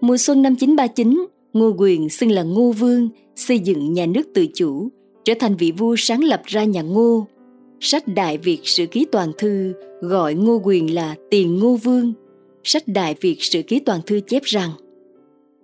Mùa 0.00 0.16
xuân 0.16 0.42
năm 0.42 0.56
939, 0.56 1.26
Ngô 1.52 1.74
Quyền 1.78 2.08
xưng 2.08 2.30
là 2.30 2.42
Ngô 2.42 2.72
Vương, 2.72 3.08
xây 3.36 3.58
dựng 3.58 3.92
nhà 3.92 4.06
nước 4.06 4.22
tự 4.34 4.46
chủ, 4.54 4.88
trở 5.24 5.34
thành 5.40 5.56
vị 5.56 5.72
vua 5.72 5.94
sáng 5.98 6.24
lập 6.24 6.42
ra 6.44 6.64
nhà 6.64 6.82
Ngô. 6.82 7.26
Sách 7.80 8.08
Đại 8.08 8.38
Việt 8.38 8.60
Sử 8.64 8.86
Ký 8.86 9.06
Toàn 9.12 9.32
Thư 9.38 9.72
gọi 10.00 10.34
Ngô 10.34 10.60
Quyền 10.64 10.94
là 10.94 11.14
Tiền 11.30 11.58
Ngô 11.58 11.76
Vương. 11.76 12.12
Sách 12.64 12.82
Đại 12.86 13.14
Việt 13.20 13.36
Sử 13.40 13.62
Ký 13.62 13.80
Toàn 13.80 14.00
Thư 14.06 14.20
chép 14.20 14.42
rằng 14.42 14.70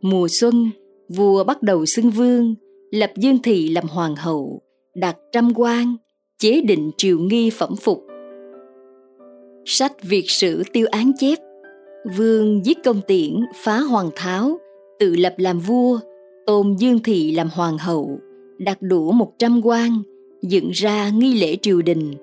Mùa 0.06 0.28
xuân, 0.30 0.70
vua 1.08 1.44
bắt 1.44 1.62
đầu 1.62 1.87
xưng 1.87 2.11
vương, 2.11 2.55
lập 2.90 3.12
Dương 3.16 3.38
Thị 3.42 3.68
làm 3.68 3.85
hoàng 3.88 4.16
hậu, 4.16 4.62
đặt 4.94 5.16
trăm 5.33 5.52
quan, 5.55 5.96
chế 6.38 6.61
định 6.61 6.90
triều 6.96 7.18
nghi 7.18 7.50
phẩm 7.50 7.76
phục. 7.81 8.07
Sách 9.64 9.92
Việt 10.02 10.24
Sử 10.29 10.62
Tiêu 10.72 10.87
Án 10.90 11.12
chép 11.18 11.38
Vương 12.16 12.66
giết 12.66 12.79
công 12.85 13.00
tiễn, 13.07 13.40
phá 13.55 13.79
hoàng 13.79 14.11
tháo, 14.16 14.59
tự 14.98 15.16
lập 15.16 15.35
làm 15.37 15.59
vua, 15.59 15.98
tôn 16.46 16.76
Dương 16.79 16.98
Thị 16.98 17.33
làm 17.33 17.48
hoàng 17.52 17.79
hậu, 17.79 18.18
đặt 18.59 18.79
đủ 18.81 19.12
một 19.12 19.33
trăm 19.38 19.61
quan, 19.64 20.02
dựng 20.42 20.70
ra 20.70 21.09
nghi 21.09 21.40
lễ 21.40 21.57
triều 21.62 21.83
đình, 21.83 22.14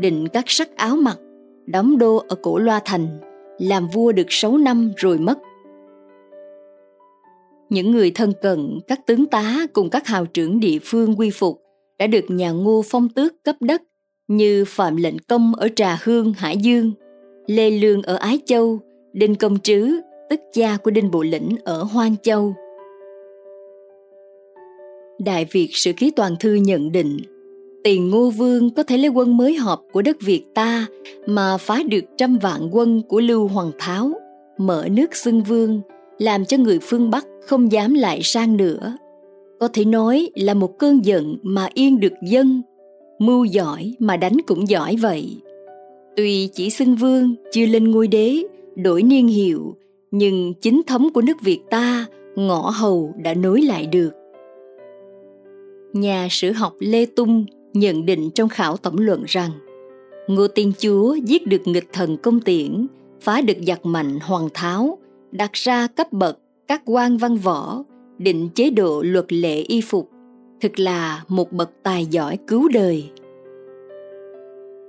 định 0.00 0.28
các 0.32 0.44
sắc 0.46 0.76
áo 0.76 0.96
mặc, 0.96 1.18
đóng 1.66 1.98
đô 1.98 2.16
ở 2.16 2.36
cổ 2.42 2.58
loa 2.58 2.80
thành, 2.84 3.18
làm 3.58 3.88
vua 3.94 4.12
được 4.12 4.26
sáu 4.28 4.58
năm 4.58 4.92
rồi 4.96 5.18
mất. 5.18 5.38
Những 7.70 7.90
người 7.90 8.10
thân 8.10 8.32
cận, 8.42 8.78
các 8.88 9.06
tướng 9.06 9.26
tá 9.26 9.66
cùng 9.72 9.90
các 9.90 10.06
hào 10.06 10.26
trưởng 10.26 10.60
địa 10.60 10.78
phương 10.82 11.18
quy 11.18 11.30
phục 11.30 11.62
đã 11.98 12.06
được 12.06 12.24
nhà 12.28 12.50
ngô 12.50 12.82
phong 12.90 13.08
tước 13.08 13.44
cấp 13.44 13.56
đất 13.60 13.82
như 14.28 14.64
Phạm 14.68 14.96
Lệnh 14.96 15.18
Công 15.18 15.54
ở 15.54 15.68
Trà 15.76 15.98
Hương, 16.04 16.32
Hải 16.32 16.56
Dương, 16.56 16.92
Lê 17.46 17.70
Lương 17.70 18.02
ở 18.02 18.14
Ái 18.16 18.38
Châu, 18.46 18.78
Đinh 19.12 19.34
Công 19.34 19.58
Trứ, 19.58 20.00
tức 20.30 20.40
cha 20.52 20.76
của 20.82 20.90
Đinh 20.90 21.10
Bộ 21.10 21.22
Lĩnh 21.22 21.56
ở 21.64 21.82
hoan 21.82 22.16
Châu. 22.22 22.54
Đại 25.18 25.46
Việt 25.50 25.68
Sử 25.72 25.92
Ký 25.92 26.10
Toàn 26.10 26.36
Thư 26.40 26.54
nhận 26.54 26.92
định 26.92 27.18
Tiền 27.84 28.10
Ngô 28.10 28.30
Vương 28.30 28.74
có 28.74 28.82
thể 28.82 28.98
lấy 28.98 29.08
quân 29.08 29.36
mới 29.36 29.54
họp 29.54 29.82
của 29.92 30.02
đất 30.02 30.16
Việt 30.20 30.44
ta 30.54 30.86
mà 31.26 31.56
phá 31.56 31.82
được 31.88 32.04
trăm 32.18 32.38
vạn 32.38 32.68
quân 32.72 33.02
của 33.08 33.20
Lưu 33.20 33.48
Hoàng 33.48 33.70
Tháo, 33.78 34.12
mở 34.58 34.88
nước 34.90 35.16
xưng 35.16 35.42
vương, 35.42 35.80
làm 36.18 36.44
cho 36.44 36.56
người 36.56 36.78
phương 36.82 37.10
Bắc 37.10 37.26
không 37.46 37.72
dám 37.72 37.94
lại 37.94 38.20
sang 38.22 38.56
nữa. 38.56 38.96
Có 39.60 39.68
thể 39.68 39.84
nói 39.84 40.30
là 40.34 40.54
một 40.54 40.78
cơn 40.78 41.04
giận 41.04 41.36
mà 41.42 41.68
yên 41.74 42.00
được 42.00 42.12
dân, 42.22 42.62
mưu 43.18 43.44
giỏi 43.44 43.94
mà 43.98 44.16
đánh 44.16 44.36
cũng 44.46 44.68
giỏi 44.68 44.96
vậy. 44.96 45.36
Tuy 46.16 46.48
chỉ 46.52 46.70
xưng 46.70 46.96
vương, 46.96 47.34
chưa 47.52 47.66
lên 47.66 47.90
ngôi 47.90 48.08
đế, 48.08 48.42
đổi 48.76 49.02
niên 49.02 49.28
hiệu, 49.28 49.76
nhưng 50.10 50.54
chính 50.54 50.82
thống 50.86 51.12
của 51.12 51.22
nước 51.22 51.36
Việt 51.42 51.60
ta, 51.70 52.06
ngõ 52.36 52.70
hầu 52.70 53.14
đã 53.22 53.34
nối 53.34 53.62
lại 53.62 53.86
được 53.86 54.10
nhà 55.92 56.28
sử 56.30 56.52
học 56.52 56.74
Lê 56.78 57.06
Tung 57.06 57.44
nhận 57.72 58.06
định 58.06 58.30
trong 58.34 58.48
khảo 58.48 58.76
tổng 58.76 58.98
luận 58.98 59.24
rằng 59.26 59.50
Ngô 60.28 60.48
Tiên 60.48 60.72
Chúa 60.78 61.14
giết 61.14 61.46
được 61.46 61.62
nghịch 61.64 61.88
thần 61.92 62.16
công 62.16 62.40
tiễn, 62.40 62.86
phá 63.20 63.40
được 63.40 63.56
giặc 63.66 63.86
mạnh 63.86 64.18
hoàng 64.20 64.48
tháo, 64.54 64.98
đặt 65.32 65.52
ra 65.52 65.86
cấp 65.86 66.12
bậc 66.12 66.38
các 66.70 66.82
quan 66.84 67.16
văn 67.16 67.36
võ, 67.36 67.84
định 68.18 68.48
chế 68.54 68.70
độ 68.70 69.02
luật 69.02 69.32
lệ 69.32 69.56
y 69.56 69.80
phục, 69.80 70.10
thực 70.60 70.78
là 70.78 71.24
một 71.28 71.52
bậc 71.52 71.70
tài 71.82 72.06
giỏi 72.06 72.38
cứu 72.46 72.68
đời. 72.68 73.10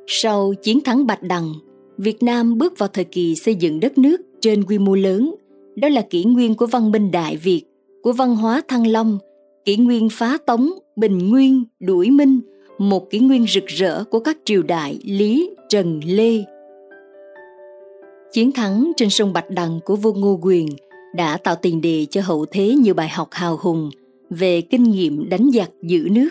Sau 0.07 0.53
chiến 0.61 0.79
thắng 0.85 1.07
Bạch 1.07 1.23
Đằng, 1.23 1.53
Việt 1.97 2.23
Nam 2.23 2.57
bước 2.57 2.73
vào 2.77 2.89
thời 2.89 3.03
kỳ 3.03 3.35
xây 3.35 3.55
dựng 3.55 3.79
đất 3.79 3.97
nước 3.97 4.21
trên 4.41 4.63
quy 4.63 4.77
mô 4.77 4.95
lớn. 4.95 5.35
Đó 5.75 5.89
là 5.89 6.01
kỷ 6.01 6.23
nguyên 6.23 6.55
của 6.55 6.65
văn 6.65 6.91
minh 6.91 7.11
Đại 7.11 7.37
Việt, 7.37 7.63
của 8.03 8.11
văn 8.13 8.35
hóa 8.35 8.61
Thăng 8.67 8.87
Long, 8.87 9.17
kỷ 9.65 9.77
nguyên 9.77 10.09
phá 10.09 10.37
tống 10.45 10.69
bình 10.95 11.29
nguyên 11.29 11.63
đuổi 11.79 12.11
minh 12.11 12.39
một 12.77 13.09
kỷ 13.09 13.19
nguyên 13.19 13.45
rực 13.47 13.65
rỡ 13.65 14.03
của 14.03 14.19
các 14.19 14.37
triều 14.45 14.63
đại 14.63 14.99
lý 15.03 15.49
trần 15.69 15.99
lê 16.05 16.43
chiến 18.31 18.51
thắng 18.51 18.91
trên 18.97 19.09
sông 19.09 19.33
bạch 19.33 19.49
đằng 19.49 19.79
của 19.85 19.95
vua 19.95 20.13
ngô 20.13 20.39
quyền 20.41 20.67
đã 21.15 21.37
tạo 21.37 21.55
tiền 21.55 21.81
đề 21.81 22.05
cho 22.09 22.21
hậu 22.21 22.45
thế 22.51 22.67
nhiều 22.67 22.93
bài 22.93 23.09
học 23.09 23.27
hào 23.31 23.57
hùng 23.61 23.89
về 24.29 24.61
kinh 24.61 24.83
nghiệm 24.83 25.29
đánh 25.29 25.49
giặc 25.53 25.69
giữ 25.81 26.07
nước. 26.11 26.29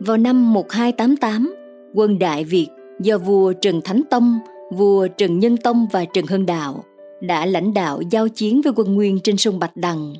Vào 0.00 0.16
năm 0.16 0.52
1288, 0.52 1.54
quân 1.94 2.18
Đại 2.18 2.44
Việt 2.44 2.68
do 3.00 3.18
vua 3.18 3.52
Trần 3.52 3.80
Thánh 3.84 4.02
Tông, 4.10 4.38
vua 4.72 5.08
Trần 5.08 5.38
Nhân 5.38 5.56
Tông 5.56 5.86
và 5.92 6.04
Trần 6.04 6.26
Hưng 6.26 6.46
Đạo 6.46 6.84
đã 7.20 7.46
lãnh 7.46 7.74
đạo 7.74 8.02
giao 8.10 8.28
chiến 8.28 8.60
với 8.62 8.72
quân 8.76 8.94
Nguyên 8.94 9.20
trên 9.20 9.36
sông 9.36 9.58
Bạch 9.58 9.76
Đằng. 9.76 10.14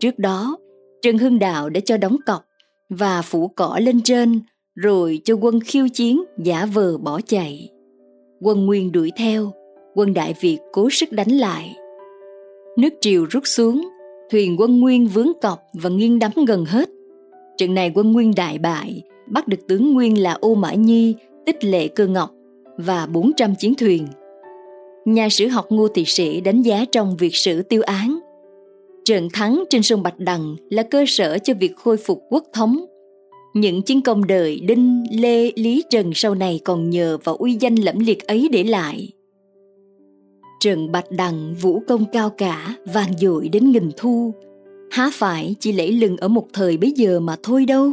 Trước 0.00 0.18
đó, 0.18 0.56
Trần 1.02 1.18
Hưng 1.18 1.38
Đạo 1.38 1.70
đã 1.70 1.80
cho 1.80 1.96
đóng 1.96 2.16
cọc 2.26 2.44
và 2.90 3.22
phủ 3.22 3.48
cỏ 3.48 3.78
lên 3.82 4.00
trên 4.02 4.40
rồi 4.74 5.20
cho 5.24 5.34
quân 5.34 5.60
khiêu 5.60 5.88
chiến 5.88 6.24
giả 6.44 6.66
vờ 6.66 6.98
bỏ 6.98 7.20
chạy. 7.26 7.70
Quân 8.40 8.66
Nguyên 8.66 8.92
đuổi 8.92 9.10
theo, 9.16 9.52
quân 9.94 10.14
Đại 10.14 10.34
Việt 10.40 10.58
cố 10.72 10.90
sức 10.90 11.12
đánh 11.12 11.30
lại. 11.30 11.76
Nước 12.78 12.94
triều 13.00 13.24
rút 13.24 13.42
xuống, 13.46 13.88
thuyền 14.30 14.56
quân 14.60 14.80
Nguyên 14.80 15.06
vướng 15.06 15.32
cọp 15.42 15.58
và 15.72 15.90
nghiêng 15.90 16.18
đắm 16.18 16.30
gần 16.46 16.64
hết. 16.64 16.88
Trận 17.58 17.74
này 17.74 17.92
quân 17.94 18.12
Nguyên 18.12 18.32
đại 18.36 18.58
bại, 18.58 19.02
bắt 19.26 19.48
được 19.48 19.66
tướng 19.68 19.94
Nguyên 19.94 20.22
là 20.22 20.32
Ô 20.32 20.54
Mã 20.54 20.74
Nhi, 20.74 21.14
Tích 21.46 21.64
Lệ 21.64 21.88
Cơ 21.88 22.06
Ngọc 22.06 22.30
và 22.76 23.06
400 23.06 23.54
chiến 23.54 23.74
thuyền. 23.74 24.06
Nhà 25.04 25.28
sử 25.28 25.48
học 25.48 25.66
Ngô 25.70 25.88
Thị 25.88 26.04
Sĩ 26.06 26.40
đánh 26.40 26.62
giá 26.62 26.84
trong 26.92 27.16
việc 27.16 27.36
sử 27.36 27.62
tiêu 27.62 27.82
án 27.82 28.18
Trận 29.04 29.28
thắng 29.32 29.64
trên 29.70 29.82
sông 29.82 30.02
Bạch 30.02 30.18
Đằng 30.18 30.56
là 30.70 30.82
cơ 30.82 31.04
sở 31.08 31.38
cho 31.38 31.54
việc 31.60 31.76
khôi 31.76 31.96
phục 31.96 32.22
quốc 32.30 32.44
thống. 32.52 32.84
Những 33.54 33.82
chiến 33.82 34.02
công 34.02 34.26
đời 34.26 34.60
Đinh, 34.60 35.04
Lê, 35.12 35.50
Lý 35.54 35.82
Trần 35.90 36.10
sau 36.14 36.34
này 36.34 36.60
còn 36.64 36.90
nhờ 36.90 37.18
vào 37.24 37.36
uy 37.36 37.54
danh 37.54 37.74
lẫm 37.74 37.98
liệt 37.98 38.26
ấy 38.26 38.48
để 38.52 38.64
lại. 38.64 39.12
Trận 40.60 40.92
Bạch 40.92 41.10
Đằng 41.10 41.54
vũ 41.54 41.82
công 41.88 42.04
cao 42.12 42.30
cả, 42.30 42.74
vang 42.94 43.18
dội 43.18 43.48
đến 43.48 43.70
nghìn 43.70 43.90
thu. 43.96 44.34
há 44.90 45.10
phải 45.14 45.54
chỉ 45.60 45.72
lẫy 45.72 45.92
lừng 45.92 46.16
ở 46.16 46.28
một 46.28 46.46
thời 46.52 46.76
bấy 46.76 46.92
giờ 46.96 47.20
mà 47.20 47.36
thôi 47.42 47.64
đâu. 47.66 47.92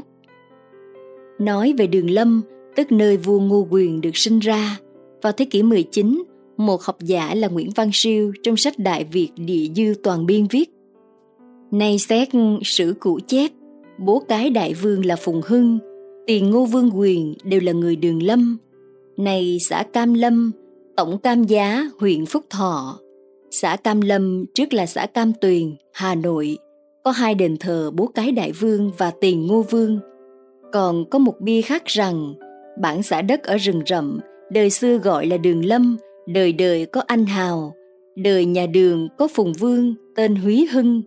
Nói 1.40 1.74
về 1.78 1.88
Đường 1.88 2.10
Lâm, 2.10 2.42
tức 2.76 2.92
nơi 2.92 3.18
vua 3.18 3.40
Ngô 3.40 3.68
Quyền 3.70 4.02
được 4.02 4.18
sinh 4.18 4.40
ra, 4.40 4.78
vào 5.22 5.34
thế 5.34 5.46
kỷ 5.46 5.64
19, 5.64 6.24
một 6.58 6.82
học 6.82 6.98
giả 7.00 7.36
là 7.36 7.48
Nguyễn 7.48 7.70
Văn 7.76 7.90
Siêu 7.94 8.34
trong 8.44 8.58
sách 8.58 8.80
Đại 8.80 9.04
Việt 9.04 9.30
Địa 9.36 9.68
Dư 9.76 9.94
Toàn 10.04 10.26
Biên 10.26 10.48
viết 10.52 10.70
Nay 11.72 12.00
xét 12.00 12.30
sử 12.64 12.96
cũ 13.00 13.20
chép, 13.28 13.52
bố 13.98 14.24
cái 14.28 14.50
đại 14.50 14.74
vương 14.74 15.06
là 15.06 15.16
Phùng 15.16 15.42
Hưng, 15.46 15.80
tiền 16.28 16.50
ngô 16.50 16.66
vương 16.66 16.92
quyền 16.94 17.34
đều 17.44 17.62
là 17.62 17.72
người 17.72 17.96
đường 17.96 18.24
lâm. 18.24 18.58
Này 19.18 19.58
xã 19.70 19.84
Cam 19.94 20.14
Lâm, 20.14 20.52
tổng 20.98 21.18
cam 21.18 21.44
giá 21.44 21.86
huyện 22.00 22.26
Phúc 22.26 22.44
Thọ. 22.50 23.00
Xã 23.52 23.76
Cam 23.76 24.02
Lâm 24.02 24.46
trước 24.54 24.74
là 24.74 24.86
xã 24.86 25.06
Cam 25.06 25.34
Tuyền, 25.42 25.76
Hà 25.94 26.16
Nội, 26.16 26.58
có 27.04 27.12
hai 27.12 27.36
đền 27.36 27.58
thờ 27.58 27.92
bố 27.94 28.08
cái 28.08 28.32
đại 28.32 28.52
vương 28.52 28.92
và 28.98 29.12
tiền 29.22 29.48
ngô 29.48 29.62
vương. 29.62 30.00
Còn 30.74 31.10
có 31.10 31.20
một 31.20 31.34
bia 31.40 31.62
khác 31.62 31.86
rằng, 31.86 32.34
bản 32.82 33.04
xã 33.04 33.22
đất 33.22 33.44
ở 33.44 33.58
rừng 33.58 33.82
rậm, 33.86 34.20
đời 34.52 34.70
xưa 34.70 34.98
gọi 34.98 35.26
là 35.26 35.38
đường 35.38 35.66
lâm, 35.66 35.98
đời 36.28 36.54
đời 36.54 36.86
có 36.86 37.02
anh 37.08 37.26
hào, 37.26 37.74
đời 38.16 38.46
nhà 38.46 38.66
đường 38.66 39.08
có 39.18 39.28
phùng 39.28 39.54
vương 39.54 39.94
tên 40.16 40.36
Húy 40.36 40.68
Hưng, 40.72 41.02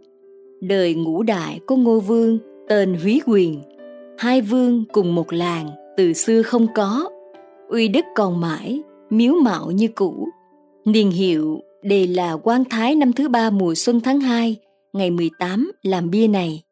đời 0.60 0.94
ngũ 0.94 1.22
đại 1.22 1.60
có 1.66 1.76
ngô 1.76 2.00
vương 2.00 2.38
tên 2.68 2.94
Húy 3.02 3.20
Quyền. 3.26 3.62
Hai 4.18 4.40
vương 4.40 4.84
cùng 4.92 5.14
một 5.14 5.32
làng 5.32 5.70
từ 5.96 6.12
xưa 6.12 6.42
không 6.42 6.66
có, 6.74 7.10
uy 7.68 7.88
đức 7.88 8.04
còn 8.14 8.40
mãi, 8.40 8.82
miếu 9.10 9.34
mạo 9.34 9.70
như 9.70 9.88
cũ. 9.94 10.28
Niên 10.84 11.10
hiệu 11.10 11.58
đề 11.82 12.06
là 12.06 12.32
quan 12.32 12.64
thái 12.64 12.94
năm 12.94 13.12
thứ 13.12 13.28
ba 13.28 13.50
mùa 13.50 13.74
xuân 13.74 14.00
tháng 14.00 14.20
2, 14.20 14.56
ngày 14.92 15.10
18 15.10 15.72
làm 15.82 16.10
bia 16.10 16.28
này. 16.28 16.62